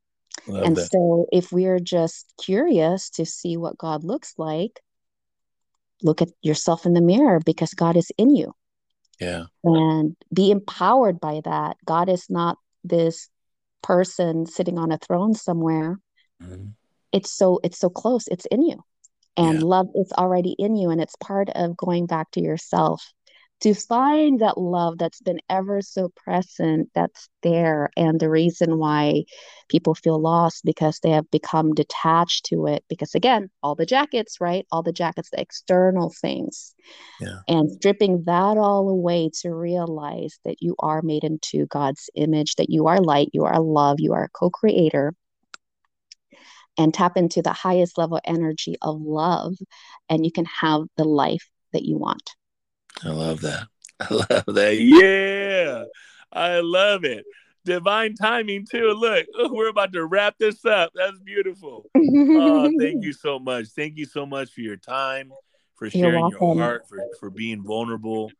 Love 0.47 0.65
and 0.65 0.77
that. 0.77 0.89
so 0.91 1.27
if 1.31 1.51
we're 1.51 1.79
just 1.79 2.33
curious 2.41 3.09
to 3.11 3.25
see 3.25 3.57
what 3.57 3.77
God 3.77 4.03
looks 4.03 4.33
like, 4.37 4.79
look 6.01 6.21
at 6.21 6.29
yourself 6.41 6.85
in 6.85 6.93
the 6.93 7.01
mirror 7.01 7.39
because 7.45 7.73
God 7.73 7.95
is 7.95 8.11
in 8.17 8.35
you. 8.35 8.53
Yeah. 9.19 9.45
And 9.63 10.15
be 10.33 10.49
empowered 10.49 11.19
by 11.19 11.41
that. 11.43 11.77
God 11.85 12.09
is 12.09 12.25
not 12.29 12.57
this 12.83 13.29
person 13.83 14.47
sitting 14.47 14.79
on 14.79 14.91
a 14.91 14.97
throne 14.97 15.35
somewhere. 15.35 15.99
Mm-hmm. 16.41 16.69
It's 17.11 17.31
so 17.31 17.59
it's 17.63 17.79
so 17.79 17.89
close. 17.89 18.27
It's 18.27 18.45
in 18.47 18.61
you. 18.61 18.83
And 19.37 19.59
yeah. 19.59 19.65
love 19.65 19.87
is 19.95 20.11
already 20.17 20.55
in 20.59 20.75
you 20.75 20.89
and 20.89 21.01
it's 21.01 21.15
part 21.15 21.49
of 21.55 21.77
going 21.77 22.05
back 22.05 22.31
to 22.31 22.41
yourself 22.41 23.13
to 23.61 23.75
find 23.75 24.39
that 24.39 24.57
love 24.57 24.97
that's 24.97 25.21
been 25.21 25.39
ever 25.49 25.81
so 25.81 26.09
present 26.15 26.89
that's 26.93 27.29
there 27.43 27.89
and 27.95 28.19
the 28.19 28.29
reason 28.29 28.77
why 28.77 29.23
people 29.69 29.95
feel 29.95 30.19
lost 30.19 30.65
because 30.65 30.99
they 30.99 31.11
have 31.11 31.29
become 31.31 31.73
detached 31.73 32.45
to 32.45 32.65
it 32.65 32.83
because 32.89 33.15
again 33.15 33.49
all 33.63 33.75
the 33.75 33.85
jackets 33.85 34.41
right 34.41 34.65
all 34.71 34.83
the 34.83 34.91
jackets 34.91 35.29
the 35.29 35.39
external 35.39 36.11
things 36.21 36.73
yeah. 37.19 37.39
and 37.47 37.71
stripping 37.71 38.23
that 38.25 38.57
all 38.57 38.89
away 38.89 39.29
to 39.41 39.53
realize 39.53 40.39
that 40.43 40.57
you 40.59 40.75
are 40.79 41.01
made 41.01 41.23
into 41.23 41.65
god's 41.67 42.09
image 42.15 42.55
that 42.55 42.69
you 42.69 42.87
are 42.87 42.99
light 42.99 43.29
you 43.31 43.43
are 43.45 43.61
love 43.61 43.97
you 43.99 44.13
are 44.13 44.23
a 44.23 44.29
co-creator 44.29 45.13
and 46.77 46.93
tap 46.93 47.17
into 47.17 47.41
the 47.41 47.53
highest 47.53 47.97
level 47.97 48.19
energy 48.23 48.75
of 48.81 49.01
love 49.01 49.55
and 50.09 50.25
you 50.25 50.31
can 50.31 50.45
have 50.45 50.83
the 50.97 51.03
life 51.03 51.49
that 51.73 51.83
you 51.83 51.97
want 51.97 52.35
I 53.03 53.09
love 53.09 53.41
that. 53.41 53.67
I 53.99 54.13
love 54.13 54.43
that. 54.47 54.77
Yeah. 54.77 55.85
I 56.31 56.59
love 56.59 57.03
it. 57.03 57.25
Divine 57.63 58.15
timing 58.15 58.65
too. 58.69 58.91
Look, 58.91 59.27
we're 59.51 59.69
about 59.69 59.93
to 59.93 60.05
wrap 60.05 60.37
this 60.39 60.65
up. 60.65 60.91
That's 60.95 61.19
beautiful. 61.19 61.85
oh, 61.95 62.71
thank 62.79 63.03
you 63.03 63.13
so 63.13 63.37
much. 63.39 63.67
Thank 63.67 63.97
you 63.97 64.05
so 64.05 64.25
much 64.25 64.51
for 64.51 64.61
your 64.61 64.77
time, 64.77 65.31
for 65.75 65.89
sharing 65.89 66.29
your 66.29 66.55
heart, 66.55 66.87
for 66.87 66.97
for 67.19 67.29
being 67.29 67.63
vulnerable 67.63 68.31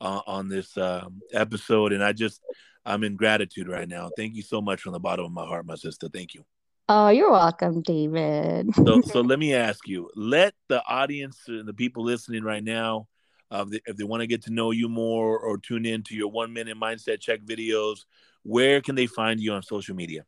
uh, 0.00 0.22
on 0.26 0.48
this 0.48 0.76
um, 0.78 1.20
episode. 1.32 1.92
And 1.92 2.02
I 2.02 2.12
just, 2.12 2.40
I'm 2.86 3.04
in 3.04 3.16
gratitude 3.16 3.68
right 3.68 3.88
now. 3.88 4.10
Thank 4.16 4.34
you 4.34 4.42
so 4.42 4.62
much 4.62 4.80
from 4.80 4.92
the 4.92 5.00
bottom 5.00 5.26
of 5.26 5.32
my 5.32 5.44
heart, 5.44 5.66
my 5.66 5.74
sister. 5.74 6.08
Thank 6.08 6.34
you. 6.34 6.44
Oh, 6.92 7.08
you're 7.08 7.30
welcome, 7.30 7.82
David. 7.82 8.74
so, 8.74 9.00
so 9.00 9.20
let 9.20 9.38
me 9.38 9.54
ask 9.54 9.86
you. 9.86 10.10
Let 10.16 10.54
the 10.68 10.82
audience 10.88 11.38
and 11.46 11.64
the 11.68 11.72
people 11.72 12.02
listening 12.02 12.42
right 12.42 12.64
now 12.64 13.06
uh, 13.52 13.64
if 13.70 13.84
they, 13.84 13.92
they 13.92 14.04
want 14.04 14.22
to 14.22 14.26
get 14.26 14.42
to 14.42 14.52
know 14.52 14.72
you 14.72 14.88
more 14.88 15.38
or 15.38 15.56
tune 15.56 15.86
in 15.86 16.02
to 16.04 16.16
your 16.16 16.28
one 16.28 16.52
minute 16.52 16.76
mindset 16.76 17.20
check 17.20 17.42
videos, 17.42 18.00
where 18.42 18.80
can 18.80 18.96
they 18.96 19.06
find 19.06 19.38
you 19.38 19.52
on 19.52 19.62
social 19.62 19.94
media? 19.94 20.24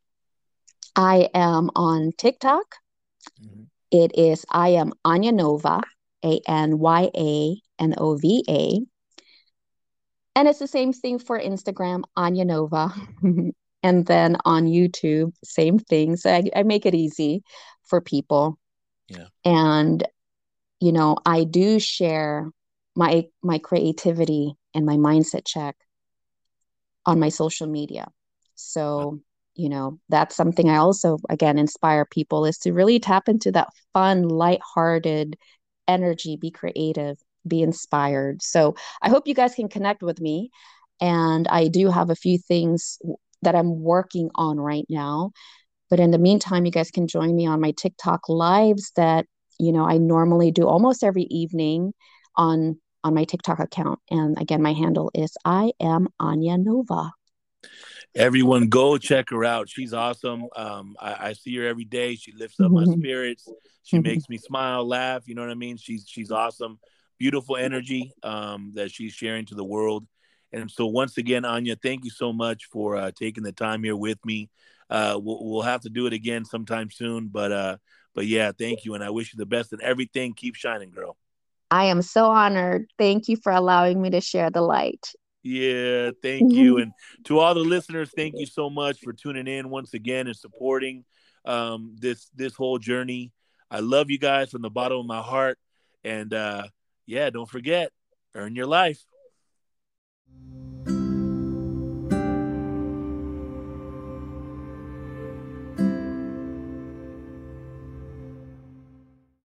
I 0.95 1.29
am 1.35 1.69
on 1.75 2.13
TikTok. 2.17 2.77
Mm-hmm. 3.43 3.63
It 3.91 4.17
is 4.17 4.47
I 4.49 4.69
am 4.69 4.93
Anya 5.05 5.33
Nova, 5.33 5.83
A 6.25 6.41
N 6.47 6.79
Y 6.79 7.11
A 7.13 7.61
N 7.81 7.95
O 7.99 8.17
V 8.17 8.45
A. 8.49 8.81
And 10.35 10.47
it's 10.47 10.61
the 10.61 10.69
same 10.69 10.93
thing 10.93 11.19
for 11.19 11.41
Instagram, 11.41 12.05
Anya 12.17 12.45
Nova. 12.45 12.95
and 13.83 14.07
then 14.07 14.37
on 14.45 14.67
YouTube, 14.67 15.33
same 15.43 15.79
thing. 15.79 16.17
So 16.17 16.33
I, 16.33 16.45
I 16.55 16.63
make 16.63 16.87
it 16.87 16.95
easy 16.95 17.43
for 17.85 18.01
people. 18.01 18.59
Yeah. 19.09 19.27
And, 19.45 20.07
you 20.81 20.93
know, 20.93 21.17
I 21.27 21.45
do 21.45 21.79
share 21.79 22.51
my 22.95 23.27
my 23.43 23.59
creativity 23.59 24.55
and 24.75 24.87
my 24.87 24.97
mindset 24.97 25.45
check 25.47 25.77
on 27.07 27.19
my 27.19 27.29
social 27.29 27.67
media. 27.67 28.07
So, 28.55 29.21
you 29.55 29.69
know, 29.69 29.99
that's 30.09 30.37
something 30.37 30.69
I 30.69 30.77
also 30.77 31.19
again 31.29 31.59
inspire 31.59 32.05
people 32.05 32.45
is 32.45 32.59
to 32.59 32.73
really 32.73 33.01
tap 33.01 33.29
into 33.29 33.51
that 33.53 33.69
fun, 33.93 34.29
light-hearted 34.29 35.37
energy, 35.89 36.37
be 36.37 36.51
creative, 36.51 37.19
be 37.47 37.63
inspired. 37.63 38.43
So, 38.43 38.77
I 39.03 39.09
hope 39.09 39.27
you 39.27 39.35
guys 39.35 39.55
can 39.55 39.69
connect 39.69 40.03
with 40.03 40.21
me 40.21 40.51
and 41.01 41.49
I 41.49 41.69
do 41.69 41.89
have 41.89 42.11
a 42.11 42.15
few 42.15 42.39
things 42.39 42.99
that 43.43 43.55
I'm 43.55 43.83
working 43.83 44.31
on 44.35 44.59
right 44.59 44.87
now. 44.89 45.33
But 45.91 46.01
in 46.01 46.11
the 46.11 46.19
meantime, 46.19 46.65
you 46.65 46.71
guys 46.73 46.91
can 46.91 47.07
join 47.07 47.37
me 47.37 47.47
on 47.47 47.61
my 47.61 47.73
TikTok 47.73 48.29
lives 48.29 48.93
that, 48.97 49.27
you 49.59 49.73
know, 49.73 49.85
I 49.85 49.99
normally 49.99 50.51
do 50.51 50.67
almost 50.67 51.05
every 51.05 51.25
evening 51.25 51.93
on 52.37 52.81
on 53.05 53.15
my 53.15 53.25
TikTok 53.25 53.59
account. 53.59 53.99
And 54.11 54.41
again, 54.41 54.63
my 54.63 54.73
handle 54.73 55.11
is 55.15 55.37
I 55.45 55.73
am 55.81 56.09
Anya 56.21 56.57
Nova. 56.57 57.13
Everyone, 58.15 58.69
go 58.69 58.99
check 58.99 59.31
her 59.31 59.45
out. 59.45 59.69
She's 59.69 59.95
awesome. 59.95 60.47
Um, 60.55 60.97
I, 61.01 61.29
I, 61.29 61.33
see 61.33 61.57
her 61.57 61.67
every 61.67 61.85
day. 61.85 62.15
She 62.15 62.33
lifts 62.33 62.61
up 62.61 62.71
my 62.71 62.85
spirits. 62.85 63.49
She 63.85 63.97
mm-hmm. 63.97 64.07
makes 64.07 64.29
me 64.29 64.37
smile, 64.37 64.87
laugh. 64.87 65.27
You 65.27 65.35
know 65.35 65.43
what 65.43 65.51
I 65.51 65.55
mean? 65.55 65.77
She's 65.77 66.05
she's 66.07 66.31
awesome. 66.31 66.79
Beautiful 67.19 67.57
energy 67.57 68.13
um, 68.23 68.73
that 68.75 68.91
she's 68.91 69.13
sharing 69.13 69.47
to 69.47 69.55
the 69.55 69.65
world. 69.65 70.07
And 70.53 70.71
so, 70.71 70.87
once 70.87 71.17
again, 71.17 71.45
Anya, 71.45 71.77
thank 71.77 72.05
you 72.05 72.11
so 72.11 72.33
much 72.33 72.67
for 72.67 72.97
uh, 72.97 73.11
taking 73.15 73.43
the 73.43 73.53
time 73.53 73.83
here 73.83 73.97
with 73.97 74.19
me. 74.25 74.51
Uh, 74.91 75.19
we'll, 75.23 75.45
we'll 75.45 75.63
have 75.63 75.81
to 75.83 75.89
do 75.89 76.07
it 76.07 76.13
again 76.13 76.45
sometime 76.45 76.91
soon. 76.91 77.29
But 77.29 77.53
uh, 77.53 77.77
but 78.15 78.27
yeah, 78.27 78.53
thank 78.57 78.85
you, 78.85 78.95
and 78.95 79.03
I 79.03 79.11
wish 79.11 79.33
you 79.33 79.39
the 79.39 79.47
best 79.47 79.73
in 79.73 79.81
everything. 79.83 80.35
Keep 80.35 80.57
shining, 80.57 80.91
girl. 80.91 81.17
I 81.71 81.87
am 81.87 82.03
so 82.03 82.27
honored. 82.27 82.87
Thank 82.99 83.29
you 83.29 83.37
for 83.37 83.51
allowing 83.51 84.01
me 84.03 84.11
to 84.11 84.21
share 84.21 84.51
the 84.51 84.61
light. 84.61 85.13
Yeah, 85.43 86.11
thank 86.23 86.53
you. 86.53 86.79
and 86.83 86.93
to 87.25 87.39
all 87.39 87.55
the 87.55 87.61
listeners, 87.61 88.11
thank 88.15 88.35
you 88.37 88.47
so 88.47 88.69
much 88.69 89.01
for 89.01 89.13
tuning 89.13 89.47
in 89.47 89.71
once 89.71 89.95
again 89.95 90.27
and 90.27 90.37
supporting 90.37 91.05
um, 91.45 91.97
this 91.99 92.29
this 92.35 92.55
whole 92.55 92.79
journey. 92.79 93.33
I 93.71 93.81
love 93.81 94.11
you 94.11 94.19
guys 94.19 94.51
from 94.51 94.61
the 94.61 94.71
bottom 94.71 94.99
of 94.99 95.07
my 95.07 95.23
heart. 95.23 95.59
And 96.05 96.35
uh, 96.35 96.65
yeah, 97.07 97.31
don't 97.31 97.49
forget, 97.49 97.91
earn 98.35 98.55
your 98.55 98.67
life. 98.67 99.03